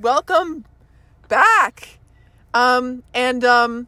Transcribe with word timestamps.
welcome 0.00 0.64
back. 1.28 1.98
Um, 2.54 3.02
and 3.12 3.44
um, 3.44 3.86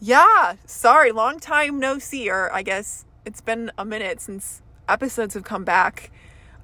yeah, 0.00 0.56
sorry, 0.66 1.10
long 1.10 1.40
time 1.40 1.80
no 1.80 1.98
see, 1.98 2.30
or 2.30 2.52
I 2.52 2.62
guess 2.62 3.04
it's 3.24 3.40
been 3.40 3.72
a 3.78 3.84
minute 3.84 4.20
since 4.20 4.60
episodes 4.88 5.34
have 5.34 5.44
come 5.44 5.64
back 5.64 6.10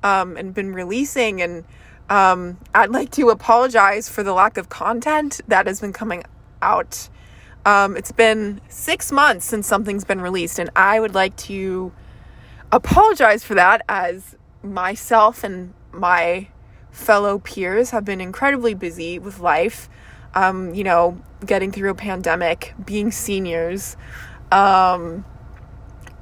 um, 0.02 0.36
and 0.36 0.52
been 0.52 0.74
releasing. 0.74 1.40
And 1.40 1.64
um, 2.10 2.58
I'd 2.74 2.90
like 2.90 3.10
to 3.12 3.30
apologize 3.30 4.08
for 4.08 4.22
the 4.22 4.34
lack 4.34 4.58
of 4.58 4.68
content 4.68 5.40
that 5.48 5.66
has 5.66 5.80
been 5.80 5.92
coming 5.92 6.22
out. 6.60 7.08
Um, 7.64 7.96
it's 7.96 8.12
been 8.12 8.60
six 8.68 9.10
months 9.10 9.46
since 9.46 9.66
something's 9.66 10.04
been 10.04 10.20
released, 10.20 10.58
and 10.58 10.70
I 10.76 11.00
would 11.00 11.14
like 11.14 11.36
to 11.38 11.92
apologize 12.72 13.44
for 13.44 13.54
that 13.54 13.82
as 13.88 14.36
myself 14.62 15.44
and 15.44 15.74
my 15.92 16.48
fellow 16.92 17.38
peers 17.38 17.90
have 17.90 18.04
been 18.04 18.20
incredibly 18.20 18.74
busy 18.74 19.18
with 19.18 19.40
life. 19.40 19.88
Um, 20.34 20.74
you 20.74 20.84
know, 20.84 21.20
getting 21.44 21.72
through 21.72 21.90
a 21.90 21.94
pandemic, 21.94 22.74
being 22.84 23.10
seniors, 23.10 23.96
um, 24.52 25.24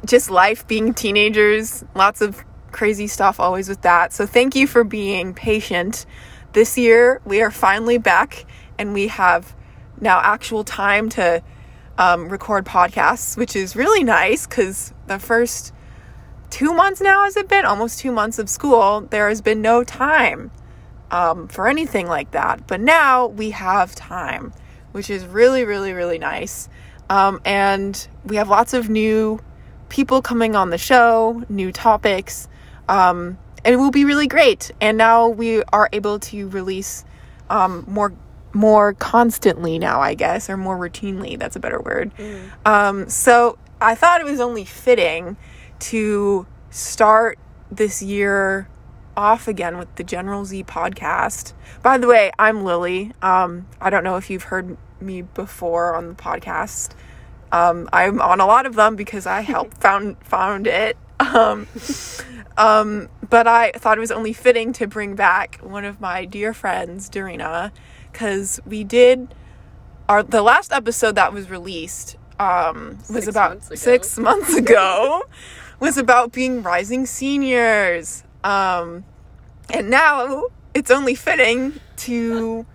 just 0.07 0.31
life 0.31 0.67
being 0.67 0.95
teenagers, 0.95 1.85
lots 1.95 2.23
of 2.23 2.43
crazy 2.73 3.07
stuff 3.07 3.39
always 3.39 3.69
with 3.69 3.83
that. 3.83 4.13
So, 4.15 4.25
thank 4.25 4.55
you 4.57 4.67
for 4.67 4.83
being 4.83 5.35
patient. 5.35 6.07
This 6.55 6.79
year, 6.79 7.21
we 7.27 7.43
are 7.43 7.51
finally 7.51 7.99
back 7.99 8.47
and 8.79 8.95
we 8.95 9.09
have 9.09 9.55
now 10.01 10.21
actual 10.23 10.65
time 10.65 11.11
to 11.11 11.43
um, 11.99 12.31
record 12.31 12.65
podcasts, 12.65 13.37
which 13.37 13.55
is 13.55 13.77
really 13.77 14.05
nice 14.05 14.47
because 14.47 14.95
the 15.07 15.19
first 15.19 15.75
two 16.51 16.73
months 16.73 17.01
now 17.01 17.25
has 17.25 17.37
it 17.37 17.49
been 17.49 17.65
almost 17.65 17.99
two 17.99 18.13
months 18.13 18.39
of 18.39 18.49
school 18.49 19.03
there 19.11 19.29
has 19.29 19.43
been 19.43 19.61
no 19.61 19.85
time 19.85 20.51
um, 21.11 21.49
for 21.49 21.69
anything 21.69 22.07
like 22.07 22.31
that. 22.33 22.67
But 22.67 22.81
now 22.81 23.27
we 23.27 23.51
have 23.51 23.95
time 23.95 24.53
which 24.93 25.11
is 25.11 25.25
really 25.27 25.65
really 25.65 25.93
really 25.93 26.19
nice. 26.19 26.69
Um, 27.11 27.41
and 27.45 28.09
we 28.25 28.37
have 28.37 28.49
lots 28.49 28.75
of 28.75 28.91
new 28.91 29.41
people 29.89 30.21
coming 30.21 30.55
on 30.55 30.71
the 30.71 30.79
show 30.79 31.43
new 31.49 31.73
topics 31.73 32.49
um, 32.89 33.39
and 33.65 33.75
it 33.75 33.77
will 33.77 33.91
be 33.91 34.05
really 34.05 34.27
great. 34.27 34.71
And 34.81 34.99
now 34.99 35.29
we 35.29 35.63
are 35.65 35.89
able 35.93 36.19
to 36.21 36.49
release 36.49 37.05
um, 37.51 37.85
more 37.87 38.13
more 38.55 38.95
constantly 38.95 39.79
now 39.79 40.01
i 40.01 40.15
guess 40.15 40.49
or 40.49 40.57
more 40.57 40.77
routinely 40.79 41.39
that's 41.39 41.55
a 41.55 41.61
better 41.61 41.81
word. 41.81 42.11
Mm. 42.17 43.11
so 43.11 43.59
i 43.79 43.95
thought 43.95 44.23
it 44.23 44.25
was 44.25 44.41
only 44.41 44.65
fitting 44.65 45.37
to 45.79 46.47
start 46.71 47.39
this 47.71 48.03
year 48.03 48.67
off 49.19 49.49
again 49.49 49.77
with 49.77 49.93
the 49.97 50.05
General 50.05 50.45
Z 50.45 50.63
podcast. 50.63 51.53
By 51.83 51.99
the 51.99 52.07
way, 52.07 52.31
I'm 52.39 52.65
Lily. 52.65 53.13
Um, 53.21 53.67
I 53.81 53.91
don't 53.91 54.05
know 54.05 54.17
if 54.17 54.31
you've 54.31 54.45
heard 54.45 54.79
me 55.01 55.23
before 55.23 55.97
on 55.97 56.07
the 56.09 56.15
podcast. 56.15 56.93
Um, 57.51 57.89
I'm 57.93 58.21
on 58.21 58.41
a 58.41 58.47
lot 58.47 58.65
of 58.65 58.77
them 58.77 58.95
because 58.95 59.27
I 59.27 59.41
helped 59.41 59.79
found 59.83 60.25
found 60.25 60.69
it. 60.69 60.97
Um, 61.19 61.67
um, 62.57 63.09
but 63.29 63.49
I 63.49 63.73
thought 63.73 63.99
it 63.99 64.01
was 64.01 64.13
only 64.13 64.33
fitting 64.33 64.73
to 64.75 64.87
bring 64.87 65.17
back 65.17 65.59
one 65.63 65.85
of 65.85 66.01
my 66.01 66.25
dear 66.25 66.55
friends, 66.55 67.11
Darina, 67.11 67.73
because 68.13 68.61
we 68.65 68.85
did 68.85 69.35
our 70.09 70.23
the 70.23 70.43
last 70.43 70.73
episode 70.73 71.17
that 71.17 71.33
was 71.33 71.51
released 71.51 72.17
um, 72.39 72.99
was 73.11 73.25
Six 73.25 73.29
about 73.29 73.51
months 73.51 73.81
six 73.81 74.17
months 74.17 74.55
ago. 74.55 75.25
was 75.81 75.99
about 75.99 76.33
being 76.33 76.63
rising 76.63 77.05
seniors. 77.05 78.23
Um, 78.45 79.05
and 79.71 79.91
now 79.91 80.47
it's 80.75 80.91
only 80.91 81.15
fitting 81.15 81.81
to 81.99 82.67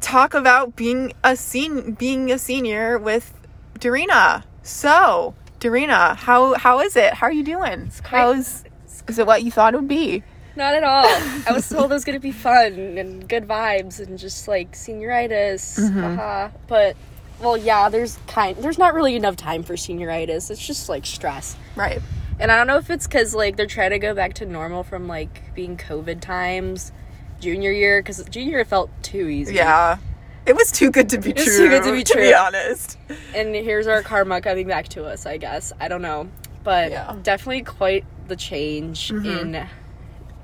talk 0.00 0.34
about 0.34 0.76
being 0.76 1.12
a 1.24 1.36
sen- 1.36 1.92
being 1.92 2.30
a 2.30 2.38
senior 2.38 2.98
with 2.98 3.34
Darina. 3.78 4.44
So, 4.62 5.34
Darina, 5.60 6.16
how 6.16 6.54
how 6.54 6.80
is 6.80 6.96
it? 6.96 7.14
How 7.14 7.26
are 7.26 7.32
you 7.32 7.44
doing? 7.44 7.90
How's 8.04 8.64
is 9.08 9.18
it 9.18 9.26
what 9.26 9.42
you 9.42 9.50
thought 9.50 9.74
it 9.74 9.78
would 9.78 9.88
be? 9.88 10.22
Not 10.56 10.74
at 10.74 10.82
all. 10.84 11.06
I 11.46 11.52
was 11.52 11.68
told 11.68 11.90
it 11.90 11.94
was 11.94 12.04
gonna 12.04 12.20
be 12.20 12.32
fun 12.32 12.98
and 12.98 13.28
good 13.28 13.46
vibes 13.46 14.00
and 14.00 14.18
just 14.18 14.48
like 14.48 14.72
senioritis. 14.72 15.78
Mm-hmm. 15.78 16.00
Haha. 16.00 16.50
But 16.66 16.96
well, 17.40 17.56
yeah, 17.56 17.88
there's 17.88 18.18
kind 18.26 18.56
there's 18.58 18.78
not 18.78 18.94
really 18.94 19.16
enough 19.16 19.36
time 19.36 19.62
for 19.62 19.74
senioritis. 19.74 20.50
It's 20.50 20.64
just 20.64 20.88
like 20.88 21.06
stress. 21.06 21.56
Right. 21.76 22.00
And 22.40 22.52
I 22.52 22.56
don't 22.56 22.66
know 22.66 22.76
if 22.78 22.88
it's 22.90 23.06
because 23.06 23.34
like 23.34 23.56
they're 23.56 23.66
trying 23.66 23.90
to 23.90 23.98
go 23.98 24.14
back 24.14 24.34
to 24.34 24.46
normal 24.46 24.84
from 24.84 25.08
like 25.08 25.54
being 25.54 25.76
COVID 25.76 26.20
times, 26.20 26.92
junior 27.40 27.72
year, 27.72 28.00
because 28.00 28.22
junior 28.30 28.50
year 28.58 28.64
felt 28.64 28.90
too 29.02 29.28
easy. 29.28 29.54
Yeah. 29.54 29.98
It 30.46 30.56
was 30.56 30.70
too 30.72 30.90
good 30.90 31.08
to 31.10 31.18
be 31.18 31.32
was 31.32 31.44
true. 31.44 31.56
too 31.58 31.68
good 31.68 31.82
to 31.84 31.92
be 31.92 32.04
true. 32.04 32.22
To 32.22 32.28
be 32.28 32.34
honest. 32.34 32.96
And 33.34 33.54
here's 33.54 33.86
our 33.86 34.02
karma 34.02 34.40
coming 34.40 34.66
back 34.66 34.88
to 34.90 35.04
us, 35.04 35.26
I 35.26 35.36
guess. 35.36 35.72
I 35.80 35.88
don't 35.88 36.00
know. 36.02 36.28
But 36.64 36.90
Yeah. 36.92 37.06
Mm-hmm. 37.06 37.22
definitely 37.22 37.62
quite 37.62 38.04
the 38.28 38.36
change 38.36 39.10
in 39.10 39.66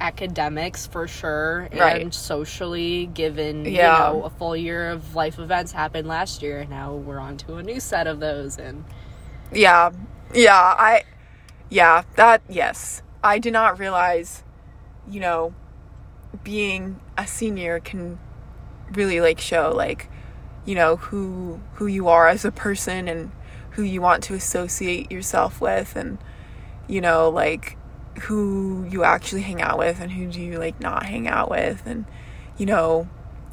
academics 0.00 0.86
for 0.86 1.06
sure 1.06 1.68
Right. 1.72 2.02
and 2.02 2.12
socially 2.12 3.06
given 3.06 3.64
Yeah. 3.64 4.08
you 4.08 4.14
know 4.18 4.22
a 4.24 4.30
full 4.30 4.56
year 4.56 4.90
of 4.90 5.14
life 5.14 5.38
events 5.38 5.72
happened 5.72 6.08
last 6.08 6.42
year 6.42 6.60
and 6.60 6.70
now 6.70 6.92
we're 6.94 7.18
on 7.20 7.36
to 7.38 7.56
a 7.56 7.62
new 7.62 7.78
set 7.80 8.06
of 8.06 8.20
those 8.20 8.58
and 8.58 8.84
Yeah. 9.52 9.90
Yeah, 10.34 10.56
I 10.56 11.04
yeah, 11.70 12.02
that 12.16 12.42
yes. 12.48 13.02
I 13.22 13.38
did 13.38 13.52
not 13.52 13.78
realize, 13.78 14.42
you 15.08 15.20
know, 15.20 15.54
being 16.42 17.00
a 17.16 17.26
senior 17.26 17.80
can 17.80 18.18
really 18.92 19.20
like 19.20 19.40
show 19.40 19.72
like, 19.74 20.10
you 20.64 20.74
know, 20.74 20.96
who 20.96 21.60
who 21.74 21.86
you 21.86 22.08
are 22.08 22.28
as 22.28 22.44
a 22.44 22.52
person 22.52 23.08
and 23.08 23.32
who 23.70 23.82
you 23.82 24.00
want 24.00 24.22
to 24.24 24.34
associate 24.34 25.10
yourself 25.10 25.60
with 25.60 25.96
and 25.96 26.18
you 26.86 27.00
know, 27.00 27.30
like 27.30 27.76
who 28.22 28.86
you 28.90 29.02
actually 29.02 29.42
hang 29.42 29.60
out 29.60 29.78
with 29.78 30.00
and 30.00 30.12
who 30.12 30.30
do 30.30 30.40
you 30.40 30.58
like 30.58 30.78
not 30.80 31.06
hang 31.06 31.26
out 31.26 31.50
with 31.50 31.82
and 31.86 32.04
you 32.56 32.66
know, 32.66 33.08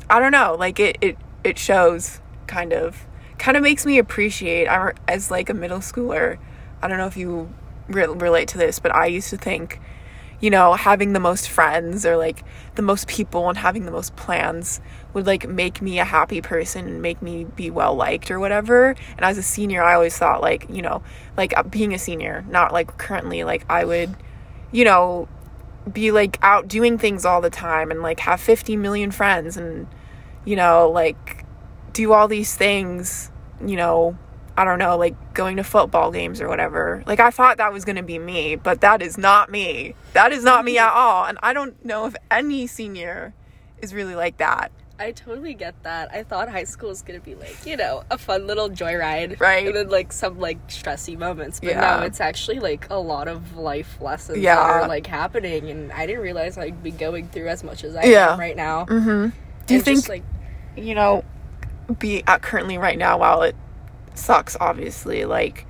I 0.10 0.20
don't 0.20 0.32
know, 0.32 0.56
like 0.60 0.80
it 0.80 0.98
it 1.02 1.18
it 1.44 1.58
shows 1.58 2.20
kind 2.46 2.74
of 2.74 3.08
kind 3.38 3.58
of 3.58 3.64
makes 3.64 3.86
me 3.86 3.98
appreciate 3.98 4.68
I 4.68 4.94
as 5.08 5.32
like 5.32 5.50
a 5.50 5.54
middle 5.54 5.80
schooler. 5.80 6.38
I 6.82 6.88
don't 6.88 6.98
know 6.98 7.08
if 7.08 7.18
you 7.18 7.54
re- 7.88 8.08
relate 8.08 8.48
to 8.50 8.58
this, 8.58 8.80
but 8.80 8.94
I 8.94 9.08
used 9.08 9.30
to 9.30 9.38
think, 9.38 9.80
you 10.40 10.50
know, 10.50 10.74
having 10.74 11.14
the 11.14 11.20
most 11.20 11.50
friends 11.50 12.06
or 12.06 12.18
like 12.18 12.44
the 12.76 12.82
most 12.82 13.08
people 13.08 13.48
and 13.48 13.58
having 13.58 13.86
the 13.86 13.92
most 13.92 14.16
plans 14.16 14.82
would 15.14 15.28
like 15.28 15.48
make 15.48 15.82
me 15.82 16.00
a 16.00 16.06
happy 16.06 16.42
person 16.42 16.86
and 16.88 17.02
make 17.02 17.22
me 17.22 17.44
be 17.44 17.70
well 17.70 17.96
liked 17.96 18.32
or 18.32 18.40
whatever. 18.40 18.96
And 19.18 19.22
as 19.22 19.38
a 19.38 19.44
senior, 19.44 19.84
I 19.84 19.94
always 19.94 20.18
thought 20.18 20.42
like, 20.42 20.66
you 20.70 20.82
know, 20.82 21.04
like 21.38 21.56
uh, 21.58 21.64
being 21.64 21.94
a 21.94 22.00
senior, 22.00 22.44
not 22.50 22.74
like 22.74 22.98
currently, 22.98 23.44
like 23.44 23.66
I 23.70 23.86
would, 23.86 24.16
you 24.72 24.84
know, 24.84 25.28
be 25.92 26.12
like 26.12 26.38
out 26.42 26.68
doing 26.68 26.98
things 26.98 27.26
all 27.26 27.42
the 27.42 27.50
time 27.50 27.92
and 27.92 28.02
like 28.02 28.20
have 28.22 28.40
50 28.40 28.78
million 28.78 29.12
friends 29.12 29.58
and, 29.58 29.88
you 30.46 30.56
know, 30.56 30.90
like 30.90 31.46
do 31.94 32.14
all 32.14 32.28
these 32.28 32.56
things, 32.56 33.32
you 33.66 33.76
know, 33.76 34.18
I 34.62 34.64
don't 34.64 34.78
know, 34.78 34.96
like 34.96 35.34
going 35.34 35.58
to 35.58 35.64
football 35.64 36.12
games 36.12 36.40
or 36.40 36.48
whatever. 36.48 37.04
Like 37.08 37.20
I 37.20 37.32
thought 37.32 37.58
that 37.58 37.74
was 37.74 37.84
going 37.84 37.96
to 37.96 38.04
be 38.04 38.20
me, 38.20 38.56
but 38.56 38.82
that 38.82 39.02
is 39.02 39.18
not 39.18 39.50
me. 39.50 39.96
That 40.14 40.32
is 40.32 40.44
not 40.44 40.64
me 40.64 40.78
at 40.78 40.92
all. 40.92 41.26
And 41.26 41.40
I 41.42 41.52
don't 41.52 41.84
know 41.84 42.06
if 42.06 42.16
any 42.30 42.68
senior 42.68 43.34
is 43.82 43.92
really 43.92 44.14
like 44.14 44.38
that. 44.38 44.72
I 45.00 45.14
totally 45.14 45.56
get 45.56 45.82
that. 45.82 46.12
I 46.14 46.22
thought 46.22 46.48
high 46.48 46.66
school 46.66 46.90
was 46.90 47.02
gonna 47.02 47.20
be 47.22 47.34
like, 47.34 47.66
you 47.66 47.76
know, 47.76 48.04
a 48.12 48.20
fun 48.20 48.46
little 48.46 48.70
joyride. 48.70 49.40
Right. 49.40 49.66
And 49.66 49.76
then 49.76 49.90
like 49.90 50.14
some 50.14 50.38
like 50.40 50.68
stressy 50.68 51.18
moments. 51.18 51.60
But 51.60 51.70
Yeah. 51.70 51.82
now 51.82 52.02
it's 52.04 52.22
actually 52.22 52.60
like 52.60 52.88
a 52.92 53.00
lot 53.00 53.28
of 53.28 53.58
life 53.58 53.98
lessons 54.00 54.38
Yeah. 54.38 54.58
that 54.58 54.62
are 54.84 54.88
like 54.88 55.08
happening 55.08 55.72
and 55.72 55.92
I 55.92 56.06
didn't 56.06 56.22
realize 56.22 56.56
I'd 56.56 56.84
be 56.84 56.92
going 56.92 57.30
through 57.30 57.48
as 57.48 57.64
much 57.64 57.84
as 57.84 57.96
I 57.96 58.04
Yeah. 58.04 58.34
am 58.34 58.40
right 58.40 58.56
now. 58.56 58.86
Mm-hmm. 58.86 59.30
Do 59.66 59.74
you 59.74 59.78
And 59.80 59.84
think 59.84 59.98
just, 59.98 60.10
like 60.10 60.24
you 60.78 60.94
know, 60.94 61.24
be 61.98 62.24
at 62.28 62.44
currently 62.44 62.78
right 62.78 63.00
now 63.00 63.18
while 63.18 63.42
it 63.42 63.56
sucks 64.16 64.58
obviously, 64.60 65.26
like 65.26 65.66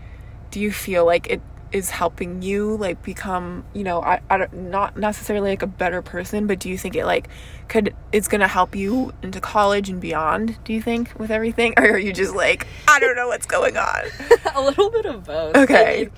do 0.52 0.60
you 0.60 0.72
feel 0.72 1.06
like 1.06 1.30
it 1.30 1.42
is 1.72 1.90
helping 1.90 2.42
you 2.42 2.76
like 2.76 3.02
become, 3.02 3.64
you 3.74 3.84
know, 3.84 4.02
I, 4.02 4.20
I 4.30 4.38
don't 4.38 4.54
not 4.70 4.98
necessarily 4.98 5.52
like 5.52 5.62
a 5.62 5.68
better 5.68 6.02
person, 6.02 6.46
but 6.46 6.60
do 6.60 6.70
you 6.70 6.78
think 6.78 6.96
it 6.98 7.06
like 7.06 7.30
could 7.70 7.96
it's 8.12 8.28
gonna 8.28 8.50
help 8.50 8.76
you 8.76 9.14
into 9.24 9.40
college 9.40 9.90
and 9.90 10.02
beyond, 10.02 10.62
do 10.66 10.74
you 10.74 10.82
think, 10.82 11.18
with 11.18 11.32
everything? 11.32 11.74
Or 11.78 11.92
are 11.92 11.98
you 11.98 12.12
just 12.12 12.36
like, 12.36 12.68
I 12.90 13.00
don't 13.00 13.16
know 13.16 13.28
what's 13.30 13.46
going 13.46 13.78
on? 13.78 14.02
a 14.56 14.62
little 14.62 14.90
bit 14.90 15.06
of 15.06 15.24
both. 15.24 15.56
Okay. 15.56 16.10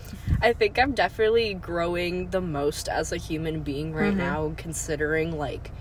I, 0.41 0.47
I 0.49 0.53
think 0.53 0.79
I'm 0.79 0.93
definitely 0.93 1.53
growing 1.53 2.31
the 2.31 2.41
most 2.41 2.89
as 2.89 3.11
a 3.11 3.17
human 3.17 3.61
being 3.61 3.93
Mm-hmm. 3.93 3.97
right 3.97 4.17
now, 4.17 4.53
considering 4.57 5.37
like 5.37 5.71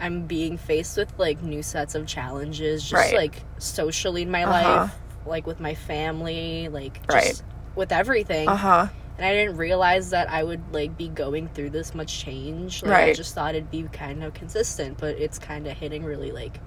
I'm 0.00 0.26
being 0.26 0.56
faced 0.58 0.96
with 0.96 1.16
like 1.16 1.42
new 1.42 1.62
sets 1.62 1.94
of 1.94 2.06
challenges, 2.08 2.82
just 2.82 2.92
Right. 2.92 3.14
like 3.14 3.44
socially 3.58 4.22
in 4.22 4.30
my 4.32 4.42
Uh-huh. 4.44 4.80
life, 4.80 4.94
like 5.26 5.46
with 5.46 5.60
my 5.60 5.74
family, 5.74 6.68
like 6.68 6.94
just 7.06 7.12
Right. 7.12 7.42
with 7.74 7.92
everything. 7.92 8.48
Uh-huh. 8.48 8.86
And 9.18 9.26
I 9.26 9.32
didn't 9.34 9.56
realize 9.58 10.10
that 10.10 10.30
I 10.30 10.42
would 10.42 10.62
like 10.72 10.96
be 10.96 11.08
going 11.08 11.48
through 11.48 11.70
this 11.70 11.94
much 11.94 12.18
change. 12.20 12.82
Like, 12.82 12.92
I 12.92 13.12
just 13.12 13.34
thought 13.34 13.54
it'd 13.54 13.70
be 13.70 13.82
kind 13.84 14.24
of 14.24 14.34
consistent, 14.34 14.98
but 14.98 15.16
it's 15.18 15.38
kind 15.38 15.66
of 15.66 15.76
hitting 15.76 16.02
really 16.04 16.32
like 16.32 16.58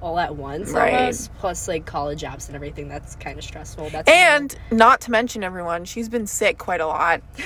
all 0.00 0.18
at 0.18 0.34
once 0.34 0.70
Right. 0.70 0.94
almost. 0.94 1.34
Plus 1.38 1.68
like 1.68 1.84
college 1.84 2.22
apps 2.22 2.46
and 2.46 2.54
everything. 2.56 2.88
That's 2.88 3.16
kind 3.16 3.38
of 3.38 3.44
stressful. 3.44 3.90
That's 3.90 4.08
And 4.10 4.56
not 4.70 5.00
to 5.02 5.10
mention 5.10 5.42
everyone, 5.44 5.84
she's 5.84 6.08
been 6.08 6.26
sick 6.26 6.58
quite 6.58 6.80
a 6.80 6.86
lot. 6.86 7.22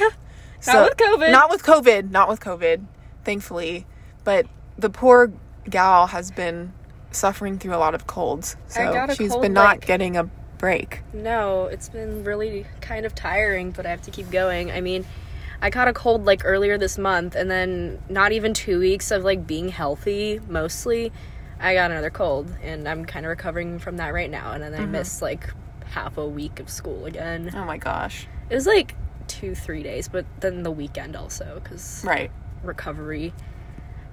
Not 0.66 0.88
with 0.88 0.96
COVID. 0.96 1.30
Not 1.30 1.50
with 1.50 1.62
COVID. 1.62 2.10
Not 2.10 2.26
with 2.28 2.40
COVID, 2.40 2.86
thankfully. 3.22 3.86
But 4.24 4.46
the 4.78 4.88
poor 4.88 5.30
gal 5.68 6.06
has 6.06 6.30
been 6.30 6.72
suffering 7.10 7.58
through 7.58 7.74
a 7.74 7.76
lot 7.76 7.94
of 7.94 8.06
colds. 8.06 8.56
So 8.68 9.06
she's 9.14 9.30
cold, 9.32 9.42
been 9.42 9.52
not 9.52 9.64
like- 9.78 9.86
getting 9.86 10.16
a 10.16 10.30
break. 10.64 11.02
No, 11.12 11.66
it's 11.66 11.90
been 11.90 12.24
really 12.24 12.64
kind 12.80 13.04
of 13.04 13.14
tiring, 13.14 13.70
but 13.70 13.84
I 13.84 13.90
have 13.90 14.00
to 14.00 14.10
keep 14.10 14.30
going. 14.30 14.72
I 14.72 14.80
mean, 14.80 15.04
I 15.60 15.68
caught 15.68 15.88
a 15.88 15.92
cold 15.92 16.24
like 16.24 16.40
earlier 16.42 16.78
this 16.78 16.96
month, 16.96 17.34
and 17.34 17.50
then 17.50 18.02
not 18.08 18.32
even 18.32 18.54
two 18.54 18.78
weeks 18.78 19.10
of 19.10 19.24
like 19.24 19.46
being 19.46 19.68
healthy, 19.68 20.40
mostly, 20.48 21.12
I 21.60 21.74
got 21.74 21.90
another 21.90 22.08
cold, 22.08 22.50
and 22.62 22.88
I'm 22.88 23.04
kind 23.04 23.26
of 23.26 23.28
recovering 23.28 23.78
from 23.78 23.98
that 23.98 24.14
right 24.14 24.30
now. 24.30 24.52
And 24.52 24.62
then 24.62 24.72
I 24.72 24.78
mm-hmm. 24.78 24.92
missed 24.92 25.20
like 25.20 25.52
half 25.84 26.16
a 26.16 26.26
week 26.26 26.58
of 26.60 26.70
school 26.70 27.04
again. 27.04 27.50
Oh 27.54 27.66
my 27.66 27.76
gosh. 27.76 28.26
It 28.48 28.54
was 28.54 28.66
like 28.66 28.94
two, 29.28 29.54
three 29.54 29.82
days, 29.82 30.08
but 30.08 30.24
then 30.40 30.62
the 30.62 30.70
weekend 30.70 31.14
also, 31.14 31.60
because 31.62 32.02
Right. 32.06 32.30
recovery. 32.62 33.34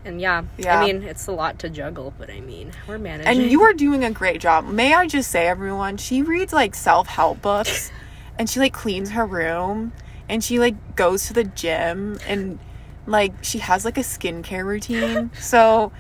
And 0.04 0.20
yeah, 0.20 0.44
Yeah. 0.58 0.80
I 0.80 0.86
mean, 0.86 1.04
it's 1.04 1.28
a 1.28 1.32
lot 1.32 1.60
to 1.60 1.70
juggle, 1.70 2.14
but 2.18 2.30
I 2.30 2.40
mean, 2.40 2.72
we're 2.88 2.98
managing. 2.98 3.42
And 3.42 3.52
you 3.52 3.62
are 3.64 3.74
doing 3.74 4.04
a 4.04 4.12
great 4.12 4.42
job. 4.42 4.66
May 4.66 4.94
I 4.94 5.08
just 5.08 5.30
say, 5.32 5.48
everyone, 5.48 5.98
she 5.98 6.22
reads 6.22 6.54
like 6.54 6.76
self 6.76 7.08
help 7.08 7.42
books 7.42 7.92
and 8.40 8.50
she 8.50 8.60
like 8.60 8.74
cleans 8.74 9.12
her 9.12 9.26
room 9.26 9.94
and 10.28 10.44
she 10.44 10.60
like 10.60 10.96
goes 10.96 11.28
to 11.28 11.34
the 11.34 11.44
gym 11.44 12.18
and 12.28 12.58
like 13.06 13.34
she 13.44 13.60
has 13.60 13.86
like 13.86 13.98
a 13.98 14.02
skincare 14.02 14.66
routine. 14.66 15.32
So, 15.40 15.92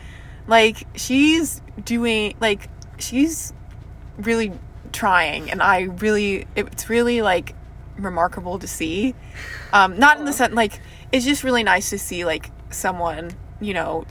like, 0.47 0.87
she's 0.95 1.61
doing 1.83 2.35
like, 2.39 2.69
she's 2.97 3.53
really 4.17 4.51
trying 4.91 5.51
and 5.51 5.61
I 5.61 5.81
really, 5.81 6.47
it's 6.55 6.89
really 6.89 7.21
like 7.21 7.55
remarkable 7.97 8.57
to 8.59 8.67
see. 8.67 9.13
Um, 9.73 9.99
not 9.99 10.17
in 10.17 10.25
the 10.25 10.33
sense, 10.33 10.53
like, 10.55 10.79
it's 11.11 11.25
just 11.25 11.43
really 11.43 11.63
nice 11.63 11.89
to 11.91 11.99
see 11.99 12.25
like 12.25 12.49
someone, 12.71 13.31
you 13.61 13.73
know, 13.73 14.05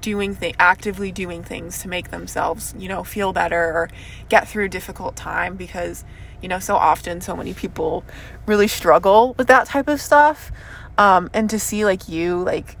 doing 0.00 0.36
actively 0.58 1.12
doing 1.12 1.42
things 1.42 1.80
to 1.80 1.88
make 1.88 2.10
themselves 2.10 2.74
you 2.76 2.88
know 2.88 3.04
feel 3.04 3.32
better 3.32 3.56
or 3.56 3.88
get 4.28 4.46
through 4.48 4.64
a 4.64 4.68
difficult 4.68 5.16
time 5.16 5.56
because 5.56 6.04
you 6.42 6.48
know 6.48 6.58
so 6.58 6.76
often 6.76 7.20
so 7.20 7.34
many 7.36 7.54
people 7.54 8.04
really 8.46 8.68
struggle 8.68 9.34
with 9.38 9.46
that 9.46 9.66
type 9.66 9.88
of 9.88 10.00
stuff. 10.00 10.50
Um 10.98 11.30
and 11.32 11.48
to 11.50 11.58
see 11.58 11.84
like 11.84 12.08
you 12.08 12.42
like 12.42 12.76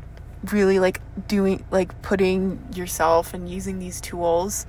really 0.52 0.78
like 0.78 1.00
doing 1.26 1.64
like 1.70 2.00
putting 2.02 2.58
yourself 2.74 3.34
and 3.34 3.48
using 3.48 3.78
these 3.78 4.00
tools 4.00 4.66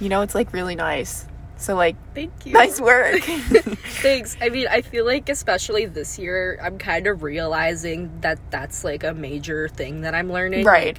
you 0.00 0.08
know 0.08 0.22
it's 0.22 0.34
like 0.34 0.52
really 0.52 0.74
nice 0.74 1.26
so 1.58 1.74
like 1.74 1.96
Thank 2.14 2.46
you. 2.46 2.52
nice 2.54 2.80
work 2.80 3.20
Thanks. 4.00 4.36
I 4.40 4.48
mean, 4.48 4.68
I 4.70 4.80
feel 4.82 5.04
like 5.04 5.28
especially 5.28 5.84
this 5.86 6.18
year, 6.18 6.58
I'm 6.62 6.78
kind 6.78 7.06
of 7.08 7.22
realizing 7.24 8.20
that 8.20 8.38
that's 8.50 8.84
like 8.84 9.02
a 9.04 9.12
major 9.12 9.68
thing 9.68 10.02
that 10.02 10.14
I'm 10.14 10.30
learning. 10.32 10.64
right 10.64 10.98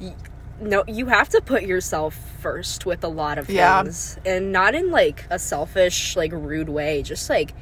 Like, 0.00 0.16
no, 0.60 0.84
you 0.86 1.06
have 1.06 1.28
to 1.30 1.40
put 1.40 1.62
yourself 1.64 2.14
first 2.40 2.86
with 2.86 3.02
a 3.04 3.08
lot 3.08 3.36
of 3.38 3.50
Yeah. 3.50 3.82
things, 3.82 4.18
and 4.24 4.50
not 4.52 4.74
in 4.74 4.90
like 4.90 5.26
a 5.30 5.38
selfish, 5.38 6.16
like 6.16 6.32
rude 6.32 6.68
way. 6.68 7.02
Just 7.02 7.28
like 7.28 7.52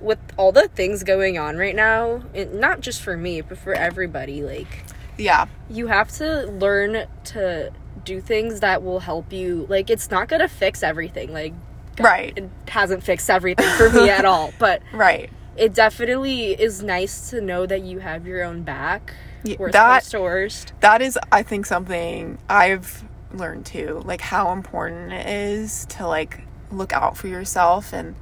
with 0.00 0.18
all 0.36 0.52
the 0.52 0.68
things 0.68 1.02
going 1.02 1.38
on 1.38 1.56
right 1.56 1.74
now, 1.74 2.22
it, 2.34 2.54
not 2.54 2.80
just 2.80 3.02
for 3.02 3.16
me, 3.16 3.40
but 3.40 3.58
for 3.58 3.72
everybody. 3.74 4.42
Like 4.42 4.84
yeah 5.20 5.46
you 5.68 5.88
have 5.88 6.08
to 6.08 6.46
learn 6.46 7.04
to 7.24 7.72
do 8.08 8.20
things 8.20 8.60
that 8.60 8.82
will 8.82 9.00
help 9.00 9.32
you. 9.32 9.66
Like 9.68 9.90
it's 9.90 10.10
not 10.10 10.28
gonna 10.28 10.48
fix 10.48 10.82
everything. 10.82 11.32
Like 11.32 11.52
right 12.00 12.32
it 12.36 12.48
hasn't 12.68 13.02
fixed 13.02 13.28
everything 13.28 13.68
for 13.76 13.90
me 13.90 14.08
at 14.08 14.24
all, 14.24 14.52
but 14.58 14.82
right 14.92 15.30
it 15.56 15.74
definitely 15.74 16.52
is 16.52 16.82
nice 16.82 17.30
to 17.30 17.40
know 17.40 17.66
that 17.66 17.82
you 17.82 17.98
have 17.98 18.26
your 18.26 18.42
own 18.44 18.62
back. 18.62 19.14
Yeah, 19.44 19.56
that- 19.72 20.02
to 20.04 20.20
worst. 20.20 20.72
that 20.80 21.00
is 21.00 21.16
i 21.30 21.42
think 21.44 21.64
something 21.64 22.38
i've 22.50 23.04
learned 23.32 23.64
too 23.66 24.02
like 24.04 24.20
how 24.20 24.52
important 24.52 25.12
it 25.12 25.26
is 25.28 25.86
to 25.90 26.06
like 26.08 26.40
look 26.72 26.92
out 26.92 27.16
for 27.16 27.28
yourself 27.28 27.92
and 27.92 28.16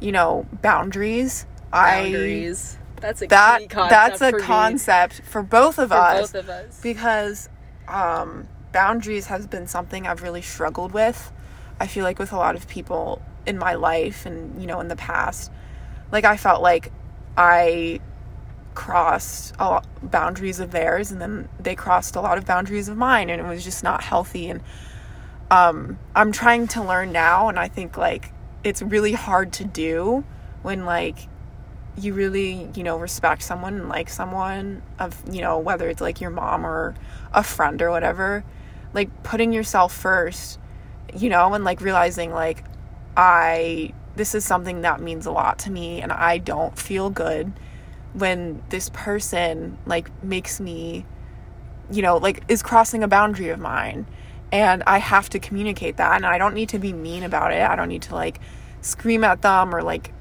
you 0.00 0.10
know 0.12 0.44
boundaries, 0.62 1.46
Boundaries. 1.70 2.78
That's 3.00 3.22
a 3.22 3.26
i 3.26 3.66
that 3.68 3.88
that's 3.90 4.20
a 4.20 4.30
for 4.30 4.38
me, 4.38 4.42
concept 4.42 5.22
for 5.22 5.42
both 5.42 5.78
of 5.78 5.90
for 5.90 5.94
us 5.96 6.32
both 6.32 6.40
of 6.44 6.48
us. 6.48 6.80
because 6.82 7.48
um 7.88 8.48
boundaries 8.72 9.26
has 9.26 9.46
been 9.46 9.66
something 9.66 10.06
i've 10.06 10.22
really 10.22 10.42
struggled 10.42 10.92
with 10.92 11.32
i 11.80 11.86
feel 11.86 12.04
like 12.04 12.18
with 12.18 12.32
a 12.32 12.36
lot 12.36 12.54
of 12.54 12.68
people 12.68 13.22
in 13.46 13.56
my 13.56 13.74
life 13.74 14.26
and 14.26 14.60
you 14.60 14.66
know 14.66 14.80
in 14.80 14.88
the 14.88 14.96
past. 14.96 15.50
Like 16.12 16.24
i 16.24 16.36
felt 16.36 16.60
like 16.60 16.92
i 17.36 18.00
crossed 18.74 19.54
a 19.58 19.64
lot, 19.64 19.86
boundaries 20.02 20.60
of 20.60 20.70
theirs 20.70 21.10
and 21.10 21.20
then 21.20 21.48
they 21.58 21.74
crossed 21.74 22.14
a 22.16 22.20
lot 22.20 22.36
of 22.36 22.44
boundaries 22.44 22.88
of 22.88 22.96
mine 22.96 23.30
and 23.30 23.40
it 23.40 23.48
was 23.48 23.64
just 23.64 23.82
not 23.82 24.02
healthy 24.02 24.50
and 24.50 24.62
um 25.50 25.98
I'm 26.14 26.32
trying 26.32 26.66
to 26.68 26.82
learn 26.82 27.12
now 27.12 27.48
and 27.48 27.58
I 27.58 27.68
think 27.68 27.96
like 27.96 28.32
it's 28.64 28.82
really 28.82 29.12
hard 29.12 29.52
to 29.54 29.64
do 29.64 30.24
when 30.62 30.84
like 30.84 31.28
you 31.98 32.14
really, 32.14 32.68
you 32.74 32.82
know, 32.82 32.98
respect 32.98 33.42
someone 33.42 33.74
and 33.74 33.88
like 33.88 34.08
someone 34.08 34.82
of, 34.98 35.20
you 35.30 35.40
know, 35.40 35.58
whether 35.58 35.88
it's 35.88 36.00
like 36.00 36.20
your 36.20 36.30
mom 36.30 36.66
or 36.66 36.94
a 37.32 37.42
friend 37.42 37.80
or 37.80 37.90
whatever, 37.90 38.44
like 38.92 39.22
putting 39.22 39.52
yourself 39.52 39.94
first, 39.94 40.58
you 41.14 41.28
know, 41.28 41.54
and 41.54 41.64
like 41.64 41.80
realizing 41.80 42.32
like 42.32 42.64
I 43.16 43.92
this 44.16 44.34
is 44.34 44.44
something 44.44 44.82
that 44.82 45.00
means 45.00 45.26
a 45.26 45.30
lot 45.30 45.58
to 45.60 45.70
me 45.70 46.00
and 46.00 46.10
I 46.12 46.38
don't 46.38 46.78
feel 46.78 47.10
good 47.10 47.52
when 48.14 48.62
this 48.70 48.90
person 48.90 49.76
like 49.84 50.10
makes 50.22 50.58
me 50.58 51.04
you 51.90 52.00
know 52.00 52.16
like 52.16 52.42
is 52.48 52.62
crossing 52.62 53.02
a 53.02 53.08
boundary 53.08 53.50
of 53.50 53.58
mine 53.58 54.06
and 54.52 54.82
I 54.86 54.98
have 54.98 55.28
to 55.30 55.38
communicate 55.38 55.96
that 55.96 56.16
and 56.16 56.24
I 56.24 56.38
don't 56.38 56.54
need 56.54 56.68
to 56.70 56.78
be 56.78 56.92
mean 56.92 57.22
about 57.22 57.52
it. 57.52 57.62
I 57.62 57.76
don't 57.76 57.88
need 57.88 58.02
to 58.02 58.14
like 58.14 58.40
scream 58.80 59.24
at 59.24 59.42
them 59.42 59.74
or 59.74 59.82
like 59.82 60.12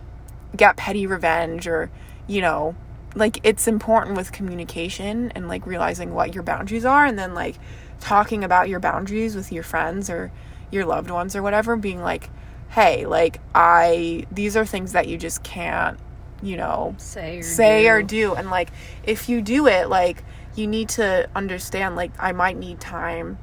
get 0.56 0.78
petty 0.78 1.06
revenge 1.06 1.68
or 1.68 1.90
you 2.28 2.42
know 2.42 2.76
like 3.16 3.40
it's 3.44 3.68
important 3.68 4.18
with 4.18 4.32
communication 4.32 5.32
and 5.36 5.48
like 5.48 5.66
realizing 5.66 6.14
what 6.14 6.34
your 6.34 6.44
boundaries 6.44 6.86
are 6.86 7.06
and 7.06 7.18
then 7.18 7.34
like 7.34 7.56
talking 8.00 8.44
about 8.44 8.68
your 8.68 8.80
boundaries 8.80 9.36
with 9.36 9.52
your 9.52 9.64
friends 9.64 10.10
or 10.10 10.32
your 10.72 10.86
loved 10.86 11.10
ones 11.10 11.36
or 11.36 11.42
whatever 11.42 11.76
being 11.76 12.02
like 12.02 12.30
hey 12.70 13.06
like 13.06 13.40
I 13.54 14.26
these 14.32 14.58
are 14.58 14.66
things 14.66 14.92
that 14.92 15.08
you 15.08 15.18
just 15.18 15.44
can't 15.44 15.98
you 16.44 16.58
know 16.58 16.94
say 16.98 17.40
or 17.40 17.44
say 17.44 17.84
do. 17.84 17.90
or 17.90 18.04
do 18.04 18.36
and 18.36 18.50
like 18.50 18.70
if 19.04 19.30
you 19.30 19.42
do 19.42 19.68
it 19.68 19.88
like 19.90 20.24
you 20.56 20.68
need 20.68 20.90
to 20.90 21.30
understand 21.36 21.96
like 21.96 22.12
i 22.20 22.32
might 22.32 22.58
need 22.58 22.80
time 22.80 23.38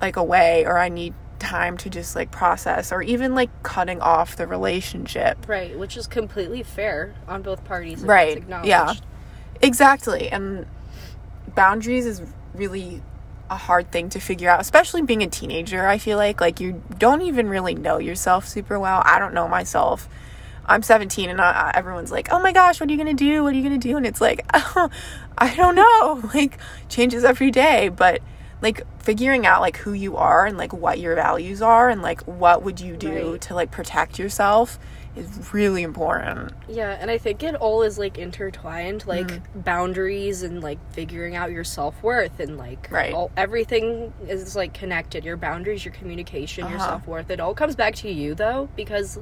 like 0.00 0.16
away 0.16 0.64
or 0.64 0.78
i 0.78 0.88
need 0.88 1.14
time 1.38 1.76
to 1.78 1.90
just 1.90 2.14
like 2.16 2.30
process 2.30 2.92
or 2.92 3.02
even 3.02 3.34
like 3.34 3.50
cutting 3.62 4.00
off 4.00 4.36
the 4.36 4.46
relationship. 4.46 5.48
Right, 5.48 5.78
which 5.78 5.96
is 5.96 6.06
completely 6.06 6.62
fair 6.62 7.14
on 7.26 7.42
both 7.42 7.64
parties. 7.64 8.02
Right, 8.02 8.42
yeah. 8.64 8.94
exactly 9.60 10.28
and 10.30 10.66
boundaries 11.54 12.06
is 12.06 12.22
really 12.54 13.02
a 13.50 13.56
hard 13.56 13.90
thing 13.90 14.08
to 14.10 14.20
figure 14.20 14.48
out 14.48 14.60
especially 14.60 15.02
being 15.02 15.22
a 15.22 15.26
teenager 15.26 15.86
i 15.86 15.98
feel 15.98 16.18
like. 16.18 16.40
Like 16.40 16.60
you 16.60 16.82
don't 16.98 17.22
even 17.22 17.48
really 17.48 17.74
know 17.74 17.98
yourself 17.98 18.46
super 18.46 18.78
well. 18.78 19.02
I 19.04 19.18
don't 19.18 19.34
know 19.34 19.48
myself. 19.48 20.08
I'm 20.66 20.82
17 20.82 21.30
and 21.30 21.40
I, 21.40 21.72
everyone's 21.74 22.12
like 22.12 22.28
oh 22.30 22.40
my 22.40 22.52
gosh 22.52 22.78
what 22.80 22.88
are 22.88 22.92
you 22.92 22.98
gonna 22.98 23.14
do? 23.14 23.42
What 23.42 23.54
are 23.54 23.56
you 23.56 23.62
gonna 23.62 23.78
do? 23.78 23.96
And 23.96 24.06
it's 24.06 24.20
like 24.20 24.44
oh, 24.54 24.90
i 25.38 25.54
don't 25.54 25.74
know. 25.74 26.22
Like 26.34 26.58
changes 26.88 27.24
every 27.24 27.50
day 27.50 27.88
but 27.88 28.20
like 28.60 28.82
figuring 28.98 29.46
out 29.46 29.60
like 29.60 29.76
who 29.78 29.92
you 29.92 30.16
are 30.16 30.44
and 30.46 30.58
like 30.58 30.72
what 30.72 30.98
your 30.98 31.14
values 31.14 31.62
are 31.62 31.88
and 31.88 32.02
like 32.02 32.20
what 32.22 32.62
would 32.62 32.80
you 32.80 32.96
do 32.96 33.32
Right. 33.32 33.40
to 33.42 33.54
like 33.54 33.70
protect 33.70 34.18
yourself 34.18 34.78
is 35.16 35.52
really 35.52 35.82
important 35.82 36.52
Yeah, 36.68 36.96
and 37.00 37.10
I 37.10 37.18
think 37.18 37.42
it 37.42 37.54
all 37.54 37.82
is 37.82 37.98
like 37.98 38.18
intertwined, 38.18 39.06
like 39.06 39.26
Mm-hmm. 39.26 39.60
boundaries 39.60 40.42
and 40.42 40.62
like 40.62 40.78
figuring 40.92 41.34
out 41.34 41.50
your 41.50 41.64
self 41.64 42.02
worth 42.02 42.40
and 42.40 42.56
like 42.58 42.88
Right. 42.90 43.12
all 43.14 43.30
everything 43.36 44.12
is 44.26 44.54
like 44.54 44.74
connected. 44.74 45.24
Your 45.24 45.36
boundaries, 45.36 45.84
your 45.84 45.94
communication, 45.94 46.68
your 46.68 46.78
Uh-huh. 46.78 46.86
self 46.90 47.06
worth. 47.06 47.30
It 47.30 47.40
all 47.40 47.54
comes 47.54 47.74
back 47.76 47.94
to 47.96 48.10
you 48.10 48.34
though, 48.34 48.68
because 48.76 49.18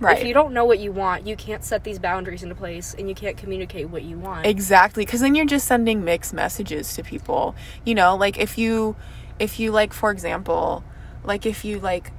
right 0.00 0.18
if 0.18 0.26
you 0.26 0.34
don't 0.34 0.52
know 0.52 0.64
what 0.64 0.78
you 0.78 0.92
want, 0.92 1.26
you 1.26 1.36
can't 1.36 1.62
set 1.64 1.84
these 1.84 1.98
boundaries 1.98 2.42
into 2.42 2.54
place 2.54 2.94
and 2.98 3.08
you 3.08 3.14
can't 3.14 3.36
communicate 3.36 3.88
what 3.90 4.02
you 4.02 4.18
want. 4.18 4.46
Exactly, 4.46 5.04
because 5.04 5.20
then 5.20 5.34
you're 5.34 5.46
just 5.46 5.66
sending 5.66 6.04
mixed 6.04 6.32
messages 6.32 6.94
to 6.94 7.02
people. 7.02 7.54
You 7.84 7.94
know, 7.94 8.16
like 8.16 8.38
if 8.38 8.58
you, 8.58 8.96
if 9.38 9.60
you 9.60 9.70
like, 9.70 9.92
for 9.92 10.10
example, 10.10 10.82
like 11.24 11.46
if 11.46 11.64
you 11.64 11.78
like, 11.78 12.12